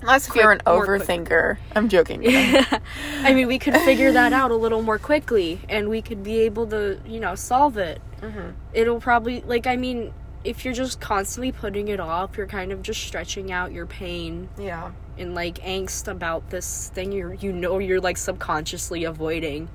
Unless 0.02 0.28
if 0.28 0.34
you're 0.34 0.50
an 0.50 0.60
quick- 0.64 0.84
quick. 0.84 1.02
overthinker. 1.02 1.58
I'm 1.76 1.88
joking. 1.88 2.24
I 2.26 3.34
mean, 3.34 3.46
we 3.46 3.58
could 3.58 3.76
figure 3.76 4.12
that 4.12 4.32
out 4.32 4.50
a 4.50 4.56
little 4.56 4.82
more 4.82 4.98
quickly 4.98 5.60
and 5.68 5.88
we 5.88 6.00
could 6.00 6.22
be 6.22 6.40
able 6.40 6.66
to, 6.68 6.98
you 7.06 7.20
know, 7.20 7.34
solve 7.34 7.76
it. 7.76 8.00
Mm-hmm. 8.22 8.50
It'll 8.72 9.00
probably, 9.00 9.42
like, 9.42 9.66
I 9.66 9.76
mean, 9.76 10.12
if 10.42 10.64
you're 10.64 10.74
just 10.74 11.00
constantly 11.00 11.52
putting 11.52 11.88
it 11.88 12.00
off, 12.00 12.36
you're 12.36 12.46
kind 12.46 12.72
of 12.72 12.82
just 12.82 13.02
stretching 13.02 13.52
out 13.52 13.72
your 13.72 13.86
pain 13.86 14.48
yeah. 14.58 14.92
And, 15.20 15.34
like, 15.34 15.56
angst 15.58 16.08
about 16.08 16.50
this 16.50 16.90
thing 16.94 17.12
you're, 17.12 17.34
you 17.34 17.52
know, 17.52 17.78
you're, 17.78 18.00
like, 18.00 18.16
subconsciously 18.16 19.04
avoiding. 19.04 19.68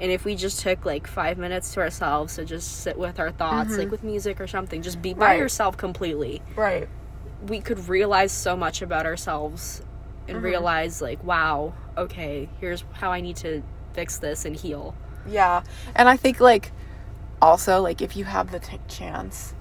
And 0.00 0.10
if 0.10 0.24
we 0.24 0.34
just 0.34 0.60
took, 0.60 0.84
like, 0.84 1.06
five 1.06 1.36
minutes 1.38 1.74
to 1.74 1.80
ourselves 1.80 2.36
to 2.36 2.44
just 2.44 2.80
sit 2.82 2.96
with 2.98 3.18
our 3.20 3.30
thoughts, 3.30 3.72
like 3.72 3.82
mm-hmm. 3.82 3.90
with 3.90 4.04
music 4.04 4.40
or 4.40 4.46
something, 4.46 4.80
just 4.82 5.02
be 5.02 5.12
by 5.14 5.26
Right. 5.26 5.38
yourself 5.38 5.76
completely, 5.76 6.42
Right. 6.56 6.88
we 7.46 7.60
could 7.60 7.88
realize 7.88 8.32
so 8.32 8.56
much 8.56 8.80
about 8.82 9.04
ourselves 9.06 9.82
and 10.26 10.36
mm-hmm. 10.38 10.46
realize 10.46 11.02
like 11.02 11.22
wow 11.22 11.74
okay 11.98 12.48
here's 12.58 12.82
how 12.92 13.12
i 13.12 13.20
need 13.20 13.36
to 13.36 13.62
fix 13.92 14.16
this 14.18 14.46
and 14.46 14.56
heal 14.56 14.94
Yeah. 15.30 15.62
And 15.94 16.08
I 16.08 16.16
think 16.16 16.40
like 16.40 16.72
also 17.42 17.80
like 17.82 18.00
if 18.00 18.16
you 18.16 18.24
have 18.24 18.50
the 18.50 18.58
t- 18.60 18.78
chance 18.88 19.52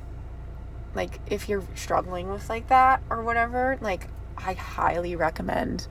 like 0.96 1.20
if 1.28 1.50
you're 1.50 1.64
struggling 1.76 2.30
with 2.30 2.50
like 2.50 2.68
that 2.70 3.02
or 3.10 3.22
whatever, 3.24 3.78
like 3.82 4.08
I 4.38 4.54
highly 4.54 5.16
recommend 5.16 5.88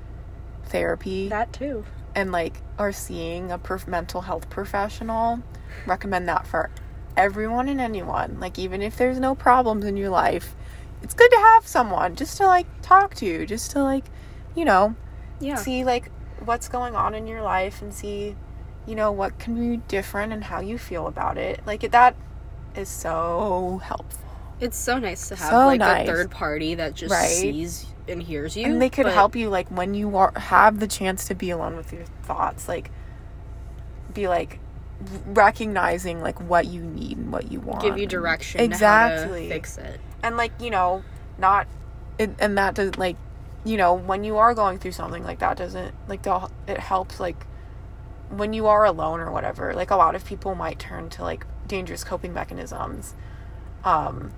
therapy 0.65 1.29
that 1.29 1.53
too 1.53 1.85
and 2.15 2.33
like 2.33 2.61
or 2.79 2.93
seeing 2.93 3.51
a 3.51 3.59
prof- 3.59 3.89
mental 3.89 4.23
health 4.23 4.49
professional. 4.51 5.43
Recommend 5.87 6.29
that 6.29 6.47
for 6.47 6.71
everyone 7.17 7.69
and 7.69 7.81
anyone. 7.81 8.39
Like 8.41 8.59
even 8.59 8.83
if 8.83 8.97
there's 8.97 9.19
no 9.19 9.35
problems 9.35 9.85
in 9.85 9.97
your 9.97 10.11
life, 10.11 10.55
it's 11.03 11.15
good 11.15 11.31
to 11.31 11.39
have 11.39 11.67
someone 11.67 12.15
just 12.15 12.37
to 12.39 12.47
like 12.47 12.67
talk 12.83 13.15
to, 13.17 13.47
just 13.47 13.71
to 13.73 13.83
like, 13.83 14.05
you 14.55 14.65
know, 14.65 14.95
yeah 15.41 15.57
see 15.57 15.85
like 15.85 16.11
what's 16.45 16.69
going 16.69 16.95
on 16.95 17.15
in 17.15 17.27
your 17.27 17.43
life 17.43 17.83
and 17.83 17.93
see 17.93 18.37
you 18.87 18.95
know 18.95 19.13
what 19.13 19.39
can 19.39 19.55
be 19.55 19.77
different 19.89 20.33
and 20.33 20.45
how 20.45 20.61
you 20.61 20.79
feel 20.79 21.07
about 21.07 21.39
it 21.39 21.61
like 21.67 21.89
that 21.91 22.15
is 22.77 22.89
so 22.89 23.81
helpful 23.85 24.21
it's 24.61 24.77
so 24.79 24.99
nice 24.99 25.29
to 25.29 25.37
have 25.37 25.51
So 25.51 25.67
like 25.67 25.81
nice. 25.81 26.09
a 26.09 26.13
third 26.13 26.31
party 26.31 26.75
that 26.77 26.95
just 26.95 27.13
Right. 27.13 27.31
sees 27.31 27.87
and 28.09 28.23
hears 28.23 28.57
you 28.57 28.65
and 28.65 28.83
they 28.83 28.91
could 28.91 29.05
but- 29.05 29.15
help 29.15 29.37
you 29.37 29.49
like 29.49 29.69
when 29.69 29.95
you 29.95 30.17
are 30.17 30.33
have 30.37 30.81
the 30.81 30.87
chance 30.87 31.25
to 31.25 31.35
be 31.35 31.51
alone 31.51 31.77
with 31.77 31.93
your 31.93 32.05
thoughts 32.23 32.69
like 32.69 32.91
be 34.13 34.29
like 34.29 34.59
recognizing 35.27 36.21
like 36.21 36.41
what 36.41 36.67
you 36.67 36.83
need 36.83 37.17
and 37.17 37.33
what 37.33 37.51
you 37.51 37.61
want 37.61 37.83
give 37.83 37.99
you 37.99 38.07
direction 38.07 38.61
exactly 38.61 39.49
fix 39.49 39.79
it 39.79 40.01
and 40.23 40.37
like 40.37 40.53
you 40.61 40.71
know 40.71 41.03
not 41.39 41.67
and, 42.19 42.37
and 42.39 42.59
that 42.59 42.75
does 42.75 42.97
like 42.97 43.17
you 43.65 43.77
know, 43.77 43.95
when 43.95 44.25
you 44.25 44.39
are 44.39 44.55
going 44.55 44.79
through 44.79 44.93
something 44.93 45.23
like 45.23 45.39
that, 45.39 45.57
doesn't 45.57 45.95
like 46.09 46.23
the, 46.23 46.49
it 46.67 46.79
helps 46.79 47.21
like 47.21 47.47
when 48.29 48.53
you 48.53 48.67
are 48.67 48.85
alone 48.85 49.21
or 49.21 49.31
whatever. 49.31 49.73
Like 49.75 49.91
a 49.91 49.97
lot 49.97 50.15
of 50.15 50.25
people 50.25 50.55
might 50.55 50.79
turn 50.79 51.11
to 51.11 51.23
like 51.23 51.47
dangerous 51.67 52.03
coping 52.03 52.33
mechanisms. 52.33 53.15
Um 53.85 54.33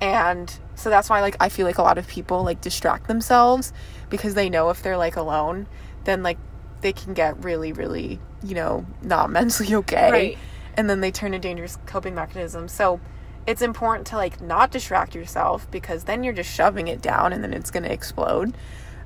and 0.00 0.58
so 0.74 0.90
that's 0.90 1.08
why 1.08 1.20
like 1.20 1.36
I 1.40 1.48
feel 1.48 1.66
like 1.66 1.78
a 1.78 1.82
lot 1.82 1.98
of 1.98 2.06
people 2.06 2.42
like 2.42 2.60
distract 2.60 3.06
themselves 3.08 3.72
because 4.10 4.34
they 4.34 4.50
know 4.50 4.70
if 4.70 4.82
they're 4.82 4.96
like 4.96 5.16
alone, 5.16 5.66
then 6.04 6.22
like 6.22 6.38
they 6.80 6.92
can 6.92 7.14
get 7.14 7.42
really 7.42 7.72
really, 7.72 8.20
you 8.42 8.54
know, 8.54 8.86
not 9.02 9.30
mentally 9.30 9.74
okay. 9.76 10.10
Right. 10.10 10.38
And 10.76 10.90
then 10.90 11.00
they 11.00 11.10
turn 11.10 11.32
to 11.32 11.38
dangerous 11.38 11.78
coping 11.86 12.14
mechanisms. 12.14 12.72
So 12.72 13.00
it's 13.46 13.62
important 13.62 14.06
to 14.08 14.16
like 14.16 14.40
not 14.40 14.70
distract 14.70 15.14
yourself 15.14 15.70
because 15.70 16.04
then 16.04 16.24
you're 16.24 16.32
just 16.32 16.52
shoving 16.52 16.88
it 16.88 17.00
down 17.00 17.32
and 17.32 17.44
then 17.44 17.54
it's 17.54 17.70
going 17.70 17.84
to 17.84 17.92
explode. 17.92 18.56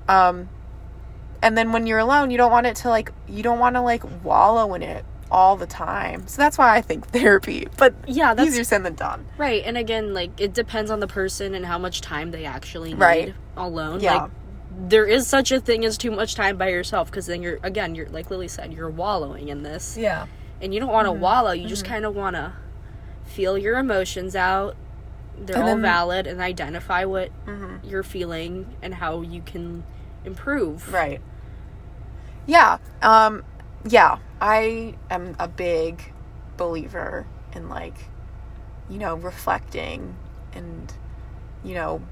Um 0.08 0.48
and 1.40 1.56
then 1.56 1.70
when 1.70 1.86
you're 1.86 2.00
alone, 2.00 2.32
you 2.32 2.36
don't 2.36 2.50
want 2.50 2.66
it 2.66 2.76
to 2.76 2.88
like 2.88 3.12
you 3.28 3.42
don't 3.42 3.58
want 3.58 3.76
to 3.76 3.82
like 3.82 4.02
wallow 4.24 4.74
in 4.74 4.82
it 4.82 5.04
all 5.30 5.56
the 5.56 5.66
time. 5.66 6.26
So 6.26 6.40
that's 6.42 6.56
why 6.58 6.74
I 6.76 6.80
think 6.80 7.06
therapy. 7.12 7.68
But 7.76 7.94
Yeah, 8.06 8.34
that's 8.34 8.48
easier 8.48 8.64
said 8.64 8.82
than 8.84 8.94
done. 8.94 9.26
right. 9.36 9.62
And 9.64 9.76
again, 9.76 10.14
like 10.14 10.40
it 10.40 10.52
depends 10.54 10.90
on 10.90 11.00
the 11.00 11.06
person 11.06 11.54
and 11.54 11.66
how 11.66 11.78
much 11.78 12.00
time 12.00 12.30
they 12.30 12.44
actually 12.44 12.90
need 12.94 13.00
Right. 13.00 13.34
alone. 13.56 14.00
Yeah. 14.00 14.14
Like 14.22 14.30
there 14.88 15.06
is 15.06 15.26
such 15.26 15.50
a 15.52 15.60
thing 15.60 15.84
as 15.84 15.98
too 15.98 16.10
much 16.10 16.34
time 16.34 16.56
by 16.56 16.68
yourself 16.68 17.10
because 17.10 17.26
then 17.26 17.42
you're 17.42 17.58
again 17.62 17.94
you're 17.94 18.08
like 18.10 18.30
Lily 18.30 18.48
said 18.48 18.72
you're 18.72 18.88
wallowing 18.90 19.48
in 19.48 19.62
this 19.62 19.96
Yeah. 19.98 20.26
and 20.62 20.72
you 20.72 20.80
don't 20.80 20.92
want 20.92 21.06
to 21.06 21.12
Mm-hmm. 21.12 21.20
wallow. 21.22 21.50
You 21.52 21.66
just 21.68 21.84
kind 21.84 22.04
of 22.04 22.14
want 22.14 22.36
to 22.36 22.52
feel 23.24 23.58
your 23.58 23.76
emotions 23.78 24.34
out. 24.36 24.76
They're 25.36 25.56
And 25.56 25.62
all 25.62 25.68
then- 25.68 25.76
Mm-hmm. 25.78 25.82
valid 25.82 26.26
and 26.26 26.40
identify 26.40 27.04
what 27.04 27.30
you're 27.84 28.02
feeling 28.02 28.76
and 28.82 28.94
how 28.94 29.20
you 29.22 29.42
can 29.42 29.84
improve. 30.24 30.92
Right. 30.92 31.20
Yeah. 32.46 32.78
Um 33.02 33.44
yeah, 33.88 34.18
I 34.40 34.94
am 35.10 35.36
a 35.38 35.48
big 35.48 36.12
believer 36.56 37.26
in 37.54 37.68
like 37.68 37.94
you 38.90 38.98
know, 38.98 39.16
reflecting 39.16 40.16
and 40.54 40.92
you 41.62 41.74
know, 41.74 42.02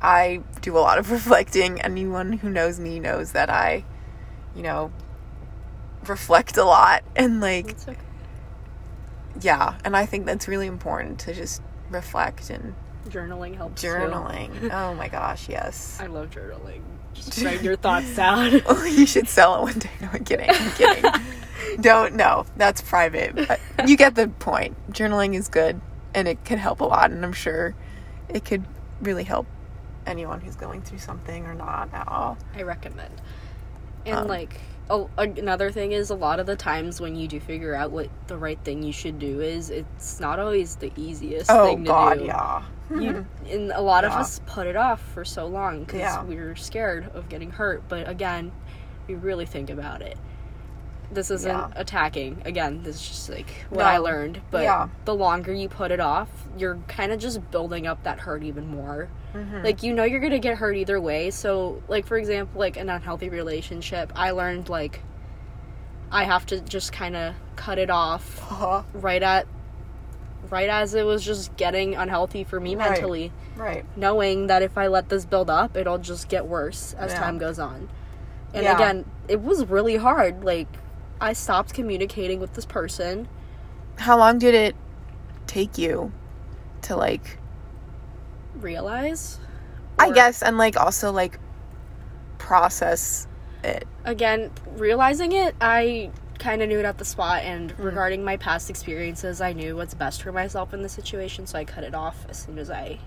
I 0.00 0.42
do 0.60 0.76
a 0.76 0.80
lot 0.80 0.98
of 0.98 1.10
reflecting. 1.12 1.80
Anyone 1.80 2.32
who 2.32 2.50
knows 2.50 2.80
me 2.80 2.98
knows 2.98 3.32
that 3.32 3.50
I 3.50 3.84
you 4.54 4.62
know, 4.62 4.92
reflect 6.06 6.56
a 6.56 6.64
lot 6.64 7.02
and 7.16 7.40
like 7.40 7.76
okay. 7.88 7.96
yeah, 9.40 9.78
and 9.84 9.96
I 9.96 10.06
think 10.06 10.26
that's 10.26 10.48
really 10.48 10.66
important 10.66 11.18
to 11.20 11.34
just 11.34 11.62
reflect 11.90 12.50
and 12.50 12.74
Journaling 13.08 13.56
helps. 13.56 13.82
too. 13.82 13.88
journaling. 13.88 14.70
oh 14.72 14.94
my 14.94 15.08
gosh, 15.08 15.48
yes. 15.48 15.98
I 16.00 16.06
love 16.06 16.30
journaling. 16.30 16.82
Just 17.14 17.42
write 17.42 17.62
your 17.62 17.76
thoughts 17.76 18.14
down. 18.16 18.60
Oh, 18.66 18.84
you 18.84 19.06
should 19.06 19.28
sell 19.28 19.56
it 19.58 19.62
one 19.62 19.78
day. 19.78 19.90
No, 20.00 20.08
I'm 20.12 20.24
kidding. 20.24 20.48
I'm 20.50 20.70
kidding. 20.72 21.10
Don't. 21.80 22.14
No, 22.14 22.46
that's 22.56 22.80
private. 22.80 23.34
But 23.36 23.60
you 23.88 23.96
get 23.96 24.14
the 24.14 24.28
point. 24.28 24.76
Journaling 24.92 25.34
is 25.34 25.48
good, 25.48 25.80
and 26.14 26.26
it 26.28 26.44
can 26.44 26.58
help 26.58 26.80
a 26.80 26.84
lot. 26.84 27.10
And 27.10 27.24
I'm 27.24 27.32
sure 27.32 27.74
it 28.28 28.44
could 28.44 28.64
really 29.00 29.24
help 29.24 29.46
anyone 30.06 30.40
who's 30.40 30.56
going 30.56 30.82
through 30.82 30.98
something 30.98 31.46
or 31.46 31.54
not 31.54 31.92
at 31.94 32.08
all. 32.08 32.36
I 32.56 32.62
recommend. 32.62 33.20
And 34.04 34.18
Um, 34.18 34.26
like 34.28 34.60
a, 34.90 35.04
another 35.16 35.70
thing 35.70 35.92
is 35.92 36.10
a 36.10 36.14
lot 36.14 36.40
of 36.40 36.46
the 36.46 36.56
times 36.56 37.00
when 37.00 37.14
you 37.14 37.28
do 37.28 37.38
figure 37.38 37.74
out 37.74 37.92
what 37.92 38.08
the 38.26 38.36
right 38.36 38.58
thing 38.64 38.82
you 38.82 38.92
should 38.92 39.18
do 39.20 39.40
is, 39.40 39.70
it's 39.70 40.18
not 40.18 40.40
always 40.40 40.76
the 40.76 40.90
easiest 40.96 41.50
Oh 41.50 41.66
thing 41.66 41.84
to 41.84 41.88
God, 41.88 42.18
do. 42.18 42.24
yeah. 42.24 42.62
You, 42.90 43.26
and 43.48 43.70
a 43.72 43.80
lot 43.80 44.04
of 44.04 44.12
us 44.12 44.40
put 44.46 44.66
it 44.66 44.76
off 44.76 45.00
for 45.14 45.24
so 45.24 45.46
long 45.46 45.80
because 45.84 46.00
Yeah. 46.00 46.24
we 46.24 46.36
were 46.36 46.54
scared 46.56 47.10
of 47.14 47.28
getting 47.28 47.50
hurt. 47.50 47.82
But 47.88 48.08
again, 48.08 48.52
we 49.08 49.14
really 49.14 49.46
think 49.46 49.70
about 49.70 50.02
it. 50.02 50.18
This 51.10 51.30
isn't 51.30 51.50
Yeah. 51.50 51.68
attacking. 51.76 52.42
Again, 52.44 52.82
this 52.82 52.96
is 52.96 53.08
just 53.08 53.30
like 53.30 53.66
what 53.70 53.80
No. 53.80 53.84
I 53.88 53.98
learned. 53.98 54.40
But 54.50 54.62
Yeah. 54.64 54.88
the 55.04 55.14
longer 55.14 55.52
you 55.52 55.68
put 55.68 55.90
it 55.90 56.00
off, 56.00 56.28
you're 56.56 56.78
kind 56.88 57.12
of 57.12 57.18
just 57.20 57.50
building 57.50 57.86
up 57.86 58.02
that 58.04 58.20
hurt 58.20 58.42
even 58.42 58.68
more. 58.68 59.08
Mm-hmm. 59.34 59.62
Like 59.64 59.82
you 59.82 59.92
know 59.94 60.04
you're 60.04 60.20
gonna 60.20 60.38
get 60.38 60.56
hurt 60.58 60.76
either 60.76 61.00
way. 61.00 61.30
So 61.30 61.82
like 61.88 62.06
for 62.06 62.16
example, 62.18 62.58
like 62.60 62.76
an 62.76 62.88
unhealthy 62.90 63.28
relationship, 63.30 64.12
I 64.16 64.30
learned 64.32 64.68
like 64.68 65.00
I 66.10 66.24
have 66.24 66.44
to 66.46 66.60
just 66.60 66.92
kind 66.92 67.16
of 67.16 67.34
cut 67.56 67.78
it 67.78 67.88
off 67.90 68.40
Uh-huh. 68.50 68.82
right 68.92 69.22
at 69.22 69.46
right 70.50 70.68
as 70.68 70.94
it 70.94 71.04
was 71.04 71.24
just 71.24 71.54
getting 71.56 71.94
unhealthy 71.94 72.44
for 72.44 72.58
me 72.60 72.74
Right. 72.76 72.90
mentally 72.90 73.32
Right. 73.56 73.84
knowing 73.96 74.46
that 74.48 74.62
if 74.62 74.76
i 74.76 74.86
let 74.86 75.08
this 75.08 75.24
build 75.24 75.48
up 75.50 75.76
it'll 75.76 75.98
just 75.98 76.28
get 76.28 76.46
worse 76.46 76.94
as 76.98 77.12
Yeah. 77.12 77.18
time 77.20 77.38
goes 77.38 77.58
on 77.58 77.88
and 78.54 78.64
Yeah. 78.64 78.74
again 78.74 79.04
it 79.28 79.40
was 79.40 79.64
really 79.66 79.96
hard 79.96 80.44
like 80.44 80.68
i 81.20 81.32
stopped 81.32 81.72
communicating 81.74 82.40
with 82.40 82.54
this 82.54 82.66
person 82.66 83.28
How 83.98 84.18
long 84.18 84.38
did 84.38 84.54
it 84.54 84.74
take 85.46 85.78
you 85.78 86.12
to 86.82 86.96
like? 86.96 87.38
realize 88.56 89.38
I 89.98 90.10
guess, 90.10 90.42
and 90.42 90.58
like 90.58 90.76
also 90.76 91.12
like 91.12 91.38
process 92.38 93.26
it. 93.62 93.86
again 94.04 94.50
realizing 94.76 95.30
it 95.32 95.54
i 95.60 96.10
kind 96.42 96.60
of 96.62 96.68
knew 96.68 96.78
it 96.78 96.84
at 96.84 96.98
the 96.98 97.04
spot 97.04 97.42
and 97.42 97.70
Mm-hmm. 97.72 97.82
regarding 97.82 98.24
my 98.24 98.36
past 98.36 98.68
experiences 98.70 99.40
i 99.40 99.52
knew 99.52 99.76
what's 99.76 99.94
best 99.94 100.22
for 100.22 100.32
myself 100.32 100.74
in 100.74 100.82
the 100.82 100.88
situation 100.88 101.46
so 101.46 101.56
i 101.58 101.64
cut 101.64 101.84
it 101.84 101.94
off 101.94 102.26
as 102.28 102.36
soon 102.42 102.58
as 102.58 102.68
i 102.70 102.98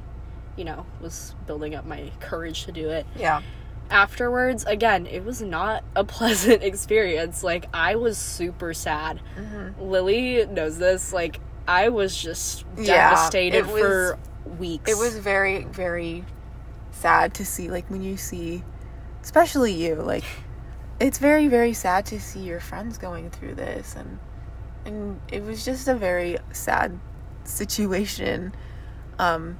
you 0.55 0.63
know 0.63 0.85
was 1.01 1.35
building 1.45 1.75
up 1.75 1.85
my 1.85 2.11
courage 2.19 2.63
to 2.65 2.71
do 2.71 2.89
it 2.89 3.05
Yeah. 3.15 3.41
afterwards 3.89 4.63
again 4.65 5.05
it 5.05 5.23
was 5.23 5.41
not 5.41 5.83
a 5.95 6.03
pleasant 6.17 6.63
experience 6.63 7.43
like 7.43 7.65
i 7.73 7.95
was 7.95 8.17
super 8.17 8.73
sad 8.73 9.19
Mm-hmm. 9.37 9.81
lily 9.81 10.45
knows 10.45 10.77
this 10.77 11.13
like 11.13 11.39
i 11.67 11.89
was 11.89 12.15
just 12.15 12.65
devastated 12.75 13.57
it 13.57 13.67
was- 13.67 13.81
for 13.81 14.19
weeks 14.57 14.89
it 14.89 14.97
was 14.97 15.17
very 15.17 15.63
very 15.65 16.23
sad 16.91 17.33
to 17.35 17.45
see 17.45 17.69
like 17.69 17.89
when 17.89 18.01
you 18.01 18.15
see 18.17 18.63
especially 19.21 19.73
you 19.73 19.95
like 19.95 20.23
it's 20.99 21.17
very 21.17 21.47
very 21.47 21.73
sad 21.73 22.05
to 22.05 22.19
see 22.19 22.39
your 22.39 22.59
friends 22.59 22.97
going 22.97 23.29
through 23.29 23.53
this 23.55 23.95
and 23.95 24.19
and 24.85 25.19
it 25.31 25.43
was 25.43 25.65
just 25.65 25.87
a 25.87 25.95
very 25.95 26.37
sad 26.51 26.97
situation. 27.43 28.53
Um 29.19 29.57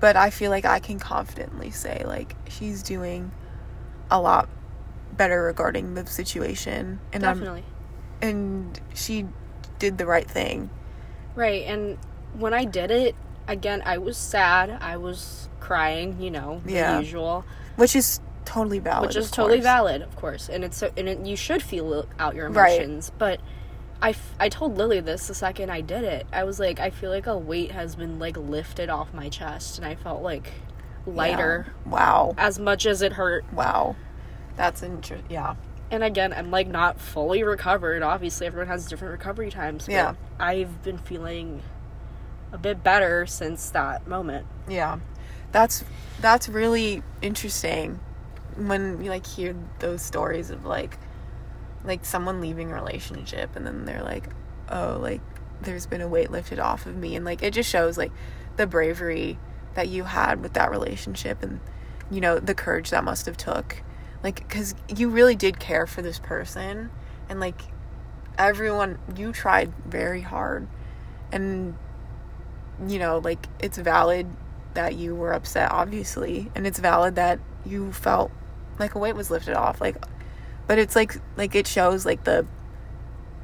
but 0.00 0.16
i 0.16 0.28
feel 0.28 0.50
like 0.50 0.66
i 0.66 0.78
can 0.78 0.98
confidently 0.98 1.70
say 1.70 2.02
like 2.04 2.36
she's 2.50 2.82
doing 2.82 3.30
a 4.10 4.20
lot 4.20 4.46
better 5.16 5.42
regarding 5.44 5.94
the 5.94 6.04
situation 6.06 7.00
and 7.12 7.22
definitely. 7.22 7.64
I'm, 8.20 8.28
and 8.28 8.80
she 8.94 9.26
did 9.78 9.96
the 9.96 10.04
right 10.06 10.28
thing. 10.30 10.68
Right 11.34 11.64
and 11.66 11.96
when 12.34 12.52
i 12.52 12.64
did 12.64 12.90
it 12.90 13.14
again 13.46 13.82
i 13.86 13.98
was 13.98 14.16
sad. 14.16 14.70
I 14.80 14.96
was 14.98 15.48
crying 15.60 16.20
you 16.20 16.30
know 16.30 16.60
the 16.64 16.72
Yeah. 16.72 16.98
usual. 16.98 17.44
Which 17.76 17.96
is 17.96 18.20
totally 18.48 18.78
valid 18.78 19.06
which 19.08 19.16
is 19.16 19.30
totally 19.30 19.60
valid 19.60 20.00
of 20.02 20.14
course 20.16 20.48
and 20.48 20.64
it's 20.64 20.76
so 20.78 20.90
and 20.96 21.08
it, 21.08 21.18
you 21.26 21.36
should 21.36 21.62
feel 21.62 22.06
out 22.18 22.34
your 22.34 22.48
Right. 22.48 22.72
emotions 22.80 23.12
but 23.18 23.40
I, 24.00 24.10
f- 24.10 24.34
I 24.40 24.48
told 24.48 24.76
lily 24.78 25.00
this 25.00 25.26
the 25.28 25.34
second 25.34 25.70
i 25.70 25.80
did 25.80 26.04
it 26.04 26.26
i 26.32 26.44
was 26.44 26.58
like 26.60 26.78
i 26.80 26.90
feel 26.90 27.10
like 27.10 27.26
a 27.26 27.36
weight 27.36 27.72
has 27.72 27.94
been 27.96 28.18
like 28.18 28.36
lifted 28.36 28.88
off 28.88 29.12
my 29.12 29.28
chest 29.28 29.76
and 29.78 29.86
i 29.86 29.94
felt 29.96 30.22
like 30.22 30.52
lighter 31.06 31.66
Yeah. 31.86 31.90
wow 31.92 32.34
as 32.38 32.58
much 32.58 32.86
as 32.86 33.02
it 33.02 33.12
hurt 33.14 33.44
Wow. 33.52 33.96
That's 34.56 34.82
interesting. 34.82 35.26
Yeah. 35.30 35.54
and 35.90 36.02
again 36.04 36.32
i'm 36.32 36.50
like 36.50 36.68
not 36.68 37.00
fully 37.00 37.42
recovered 37.42 38.02
obviously 38.02 38.46
everyone 38.46 38.68
has 38.68 38.86
different 38.86 39.12
recovery 39.12 39.50
times 39.50 39.86
but 39.86 39.92
Yeah. 39.92 40.14
i've 40.40 40.82
been 40.82 40.98
feeling 40.98 41.62
a 42.52 42.58
bit 42.58 42.82
better 42.82 43.26
since 43.26 43.70
that 43.70 44.06
moment 44.06 44.46
Yeah. 44.68 44.98
That's 45.50 45.82
that's 46.20 46.48
really 46.48 47.02
interesting 47.22 48.00
when 48.66 49.02
you 49.02 49.10
like 49.10 49.26
hear 49.26 49.54
those 49.78 50.02
stories 50.02 50.50
of 50.50 50.64
like 50.64 50.98
like 51.84 52.04
someone 52.04 52.40
leaving 52.40 52.70
a 52.70 52.74
relationship 52.74 53.54
and 53.56 53.66
then 53.66 53.84
they're 53.84 54.02
like, 54.02 54.28
"Oh, 54.68 54.98
like 55.00 55.20
there's 55.60 55.86
been 55.86 56.00
a 56.00 56.08
weight 56.08 56.30
lifted 56.30 56.58
off 56.58 56.86
of 56.86 56.96
me." 56.96 57.14
And 57.14 57.24
like 57.24 57.42
it 57.42 57.52
just 57.52 57.70
shows 57.70 57.96
like 57.96 58.12
the 58.56 58.66
bravery 58.66 59.38
that 59.74 59.88
you 59.88 60.04
had 60.04 60.42
with 60.42 60.54
that 60.54 60.70
relationship 60.70 61.42
and 61.42 61.60
you 62.10 62.20
know, 62.20 62.38
the 62.38 62.54
courage 62.54 62.90
that 62.90 63.04
must 63.04 63.26
have 63.26 63.36
took. 63.36 63.82
Like 64.22 64.48
cuz 64.48 64.74
you 64.94 65.08
really 65.08 65.36
did 65.36 65.60
care 65.60 65.86
for 65.86 66.02
this 66.02 66.18
person 66.18 66.90
and 67.28 67.38
like 67.38 67.62
everyone 68.36 68.98
you 69.16 69.32
tried 69.32 69.72
very 69.84 70.22
hard 70.22 70.66
and 71.32 71.76
you 72.86 72.98
know 72.98 73.18
like 73.18 73.48
it's 73.58 73.76
valid 73.76 74.26
that 74.74 74.94
you 74.94 75.14
were 75.14 75.32
upset 75.32 75.70
obviously 75.72 76.50
and 76.54 76.66
it's 76.66 76.78
valid 76.78 77.16
that 77.16 77.40
you 77.66 77.92
felt 77.92 78.30
like 78.78 78.94
a 78.94 78.98
weight 78.98 79.14
was 79.16 79.30
lifted 79.30 79.54
off 79.54 79.80
like 79.80 79.96
but 80.66 80.78
it's 80.78 80.94
like 80.96 81.16
like 81.36 81.54
it 81.54 81.66
shows 81.66 82.04
like 82.06 82.24
the 82.24 82.46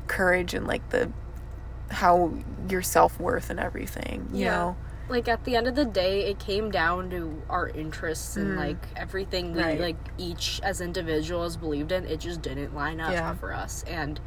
courage 0.07 0.55
and 0.55 0.67
like 0.67 0.89
the 0.91 1.11
how 1.91 2.33
your 2.69 2.83
self-worth 2.83 3.51
and 3.51 3.61
everything 3.61 4.29
you 4.33 4.45
Yeah. 4.45 4.51
know 4.51 4.77
like 5.09 5.29
at 5.29 5.45
the 5.45 5.55
end 5.55 5.67
of 5.67 5.75
the 5.75 5.85
day 5.85 6.25
it 6.31 6.39
came 6.39 6.71
down 6.71 7.11
to 7.11 7.43
our 7.51 7.69
interests 7.69 8.37
and 8.37 8.57
like 8.57 8.79
everything 8.97 9.53
we 9.53 9.61
Mm. 9.61 9.65
Right. 9.65 9.81
like 9.81 9.97
each 10.19 10.61
as 10.63 10.81
individuals 10.81 11.57
believed 11.57 11.93
in 11.93 12.07
it 12.07 12.21
just 12.21 12.41
didn't 12.43 12.75
line 12.75 13.01
up 13.01 13.13
Yeah. 13.13 13.35
for 13.35 13.53
us 13.53 13.85
and 13.87 14.19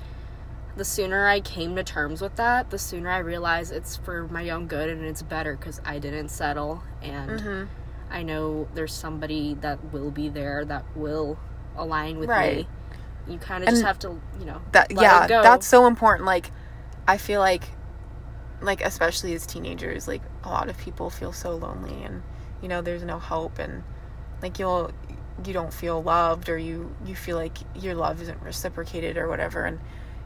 the 0.75 0.85
sooner 0.85 1.27
i 1.27 1.39
came 1.39 1.75
to 1.75 1.83
terms 1.83 2.21
with 2.21 2.35
that 2.35 2.69
the 2.69 2.77
sooner 2.77 3.09
i 3.09 3.17
realized 3.17 3.71
it's 3.73 3.95
for 3.95 4.27
my 4.27 4.49
own 4.51 4.67
good 4.67 4.89
and 4.89 5.03
it's 5.03 5.23
better 5.23 5.55
because 5.57 5.81
i 5.83 5.97
didn't 5.97 6.29
settle 6.29 6.83
and 7.01 7.31
Mm-hmm. 7.31 7.63
I 8.09 8.23
know 8.23 8.67
there's 8.73 8.93
somebody 8.93 9.55
that 9.61 9.91
will 9.93 10.11
be 10.11 10.29
there 10.29 10.65
that 10.65 10.83
will 10.95 11.37
align 11.75 12.17
with 12.17 12.29
Right. 12.29 12.57
me 12.57 12.67
you 13.27 13.37
kind 13.37 13.63
of 13.63 13.69
just 13.69 13.83
have 13.83 13.99
to 13.99 14.19
you 14.39 14.45
know 14.45 14.61
that 14.71 14.91
yeah 14.91 15.27
that's 15.27 15.67
so 15.67 15.85
important 15.85 16.25
like 16.25 16.51
i 17.07 17.17
feel 17.17 17.39
like 17.39 17.63
like 18.61 18.81
especially 18.81 19.33
as 19.33 19.45
teenagers 19.45 20.07
like 20.07 20.21
a 20.43 20.49
lot 20.49 20.69
of 20.69 20.77
people 20.77 21.09
feel 21.09 21.31
so 21.31 21.55
lonely 21.55 22.03
and 22.03 22.23
you 22.61 22.67
know 22.67 22.81
there's 22.81 23.03
no 23.03 23.19
hope 23.19 23.59
and 23.59 23.83
like 24.41 24.57
you'll 24.59 24.91
you 25.45 25.53
don't 25.53 25.73
feel 25.73 26.01
loved 26.01 26.49
or 26.49 26.57
you 26.57 26.95
you 27.05 27.15
feel 27.15 27.37
like 27.37 27.57
your 27.75 27.93
love 27.93 28.21
isn't 28.21 28.41
reciprocated 28.41 29.17
or 29.17 29.27
whatever. 29.27 29.65
And 29.65 29.79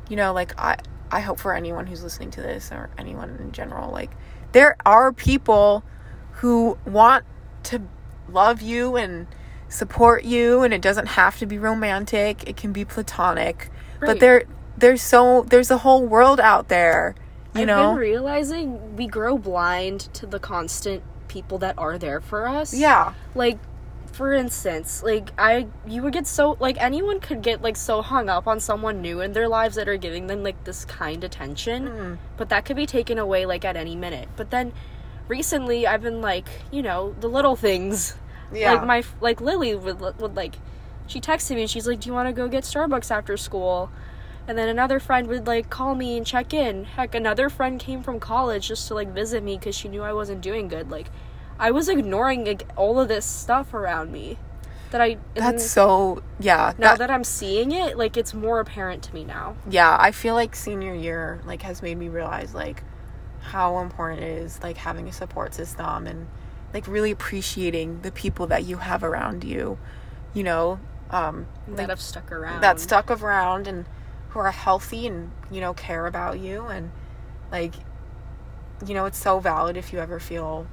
you 0.10 0.16
know 0.16 0.32
like 0.34 0.58
i 0.58 0.78
i 1.12 1.20
hope 1.20 1.40
for 1.40 1.54
anyone 1.54 1.88
who's 1.88 2.04
listening 2.04 2.32
to 2.32 2.42
this 2.42 2.72
or 2.72 2.90
anyone 2.98 3.36
in 3.42 3.52
general 3.52 3.92
like 3.92 4.12
there 4.54 4.76
are 4.86 5.12
people 5.12 5.84
who 6.34 6.78
want 6.86 7.26
to 7.64 7.82
love 8.30 8.62
you 8.62 8.96
and 8.96 9.28
support 9.70 10.24
you 10.24 10.64
and 10.64 10.74
it 10.74 10.82
doesn't 10.82 11.08
have 11.08 11.38
to 11.40 11.46
be 11.46 11.58
romantic 11.58 12.44
it 12.48 12.58
can 12.58 12.74
be 12.74 12.84
platonic 12.84 13.70
but 14.00 14.20
there 14.20 14.44
there's 14.78 15.02
so 15.02 15.44
there's 15.50 15.72
a 15.72 15.78
whole 15.80 16.06
world 16.06 16.40
out 16.40 16.68
there 16.68 17.16
you 17.56 17.62
I've 17.62 17.68
know 17.68 17.90
been 17.92 17.98
realizing 18.00 18.96
we 18.98 19.08
grow 19.08 19.38
blind 19.38 20.02
to 20.14 20.26
the 20.26 20.40
constant 20.40 21.04
people 21.28 21.58
that 21.60 21.76
are 21.78 21.98
there 21.98 22.20
for 22.20 22.48
us. 22.48 22.74
yeah 22.74 23.14
Like, 23.36 23.58
for 24.12 24.34
instance, 24.34 25.02
like 25.04 25.30
I, 25.38 25.68
you 25.88 26.02
would 26.04 26.12
get 26.12 26.28
so 26.28 26.58
like 26.60 26.76
anyone 26.82 27.22
could 27.22 27.42
get 27.42 27.62
like 27.62 27.78
so 27.78 28.02
hung 28.02 28.28
up 28.28 28.46
on 28.48 28.60
someone 28.60 29.02
new 29.02 29.22
in 29.22 29.32
their 29.32 29.48
lives 29.48 29.76
that 29.78 29.88
are 29.88 29.96
giving 29.96 30.28
them 30.28 30.44
like 30.44 30.62
this 30.66 30.84
kind 30.84 31.24
attention, 31.24 31.88
Mm. 31.88 32.18
but 32.36 32.50
that 32.50 32.66
could 32.66 32.76
be 32.76 32.86
taken 32.86 33.18
away 33.18 33.46
like 33.46 33.64
at 33.64 33.78
any 33.78 33.96
minute. 33.96 34.28
But 34.36 34.52
then, 34.52 34.74
recently 35.32 35.88
I've 35.88 36.02
been 36.02 36.22
like, 36.22 36.48
you 36.72 36.82
know, 36.84 37.16
the 37.20 37.28
little 37.38 37.56
things. 37.56 38.16
yeah 38.54 38.74
Like 38.74 38.86
my 38.86 39.04
like 39.22 39.40
Lily 39.42 39.74
would 39.76 40.00
would 40.22 40.36
like, 40.36 40.56
she 41.08 41.20
texted 41.22 41.56
me 41.56 41.62
and 41.62 41.70
she's 41.74 41.88
like, 41.88 42.00
"Do 42.02 42.08
you 42.10 42.14
want 42.14 42.28
to 42.28 42.34
go 42.42 42.48
get 42.48 42.64
Starbucks 42.66 43.10
after 43.10 43.36
school?" 43.38 43.90
And 44.48 44.58
then 44.58 44.68
another 44.70 45.00
friend 45.00 45.28
would 45.28 45.48
like 45.48 45.70
call 45.70 45.96
me 45.96 46.18
and 46.18 46.26
check 46.26 46.54
in. 46.54 46.84
Heck, 46.96 47.16
another 47.16 47.48
friend 47.50 47.80
came 47.80 48.02
from 48.04 48.20
college 48.20 48.68
just 48.68 48.88
to 48.90 48.94
like 49.00 49.10
visit 49.22 49.42
me 49.44 49.58
because 49.58 49.76
she 49.76 49.88
knew 49.88 50.04
I 50.04 50.14
wasn't 50.14 50.42
doing 50.42 50.68
good. 50.68 50.92
Like, 50.92 51.08
I 51.60 51.72
was 51.72 51.88
ignoring 51.88 52.46
like, 52.46 52.64
all 52.76 53.00
of 53.00 53.08
this 53.08 53.26
stuff 53.26 53.74
around 53.74 54.12
me 54.12 54.38
that 54.92 55.00
I. 55.00 55.18
that's 55.36 55.66
so 55.72 56.22
yeah 56.40 56.74
now 56.78 56.90
that- 56.90 57.00
that 57.00 57.12
I'm 57.12 57.24
seeing 57.24 57.72
it, 57.72 57.98
like 57.98 58.18
it's 58.18 58.34
more 58.34 58.60
apparent 58.60 59.02
to 59.04 59.14
me 59.14 59.24
now. 59.24 59.56
yeah 59.70 59.96
i 60.08 60.12
feel 60.12 60.36
like 60.36 60.54
senior 60.56 60.94
year 60.94 61.40
like 61.46 61.62
has 61.62 61.82
made 61.82 61.98
me 61.98 62.10
realize 62.10 62.54
like 62.54 62.84
how 63.42 63.80
important 63.80 64.22
it 64.22 64.38
is 64.38 64.62
like 64.62 64.78
having 64.78 65.08
a 65.08 65.12
support 65.12 65.54
system 65.54 66.08
and 66.08 66.28
like 66.74 66.88
really 66.88 67.12
appreciating 67.12 68.02
the 68.02 68.12
people 68.12 68.48
that 68.48 68.64
you 68.64 68.78
have 68.78 69.04
around 69.04 69.44
you 69.44 69.78
you 70.34 70.44
know 70.44 70.80
um 71.10 71.46
that 71.68 71.78
like, 71.78 71.90
have 71.90 72.02
stuck 72.02 72.32
around. 72.32 72.62
that 72.62 72.80
stuck 72.80 73.10
around 73.12 73.68
and 73.68 73.86
who 74.30 74.40
are 74.40 74.52
healthy 74.52 75.08
and 75.08 75.32
you 75.52 75.60
know 75.60 75.74
care 75.74 76.08
about 76.08 76.40
you 76.40 76.66
and 76.68 76.92
like 77.52 77.74
you 78.86 78.94
know 78.94 79.06
it's 79.06 79.18
so 79.18 79.40
valid 79.40 79.76
if 79.76 79.92
you 79.92 80.00
ever 80.00 80.20
feel 80.20 80.68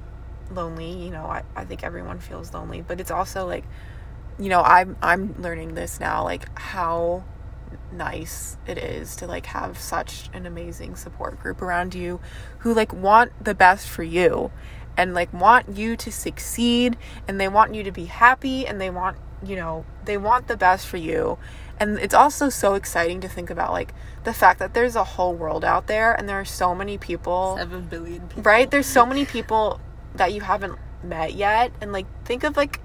lonely 0.51 0.91
you 0.91 1.11
know 1.11 1.25
I, 1.25 1.43
I 1.55 1.65
think 1.65 1.83
everyone 1.83 2.19
feels 2.19 2.53
lonely 2.53 2.81
but 2.81 2.99
it's 2.99 3.11
also 3.11 3.45
like 3.45 3.65
you 4.39 4.49
know 4.49 4.61
i'm 4.61 4.95
i'm 5.01 5.39
learning 5.41 5.75
this 5.75 5.99
now 5.99 6.23
like 6.23 6.47
how 6.57 7.23
nice 7.91 8.57
it 8.67 8.77
is 8.77 9.15
to 9.15 9.25
like 9.27 9.47
have 9.47 9.77
such 9.77 10.29
an 10.33 10.45
amazing 10.45 10.95
support 10.95 11.39
group 11.39 11.61
around 11.61 11.95
you 11.95 12.19
who 12.59 12.73
like 12.73 12.93
want 12.93 13.31
the 13.43 13.55
best 13.55 13.87
for 13.87 14.03
you 14.03 14.51
and 14.97 15.13
like 15.13 15.31
want 15.33 15.77
you 15.77 15.95
to 15.95 16.11
succeed 16.11 16.97
and 17.27 17.39
they 17.39 17.47
want 17.47 17.73
you 17.73 17.83
to 17.83 17.91
be 17.91 18.05
happy 18.05 18.67
and 18.67 18.79
they 18.79 18.89
want 18.89 19.17
you 19.43 19.55
know 19.55 19.85
they 20.05 20.17
want 20.17 20.47
the 20.47 20.57
best 20.57 20.85
for 20.85 20.97
you 20.97 21.37
and 21.79 21.97
it's 21.99 22.13
also 22.13 22.49
so 22.49 22.73
exciting 22.73 23.21
to 23.21 23.29
think 23.29 23.49
about 23.49 23.71
like 23.71 23.93
the 24.25 24.33
fact 24.33 24.59
that 24.59 24.73
there's 24.73 24.95
a 24.95 25.03
whole 25.03 25.33
world 25.33 25.63
out 25.63 25.87
there 25.87 26.13
and 26.13 26.27
there 26.27 26.39
are 26.39 26.45
so 26.45 26.75
many 26.75 26.97
people 26.97 27.55
seven 27.57 27.85
billion 27.85 28.27
people. 28.27 28.43
right 28.43 28.69
there's 28.71 28.85
so 28.85 29.05
many 29.05 29.25
people 29.25 29.79
that 30.15 30.33
you 30.33 30.41
haven't 30.41 30.77
met 31.03 31.33
yet 31.33 31.71
and 31.79 31.93
like 31.93 32.05
think 32.25 32.43
of 32.43 32.57
like 32.57 32.81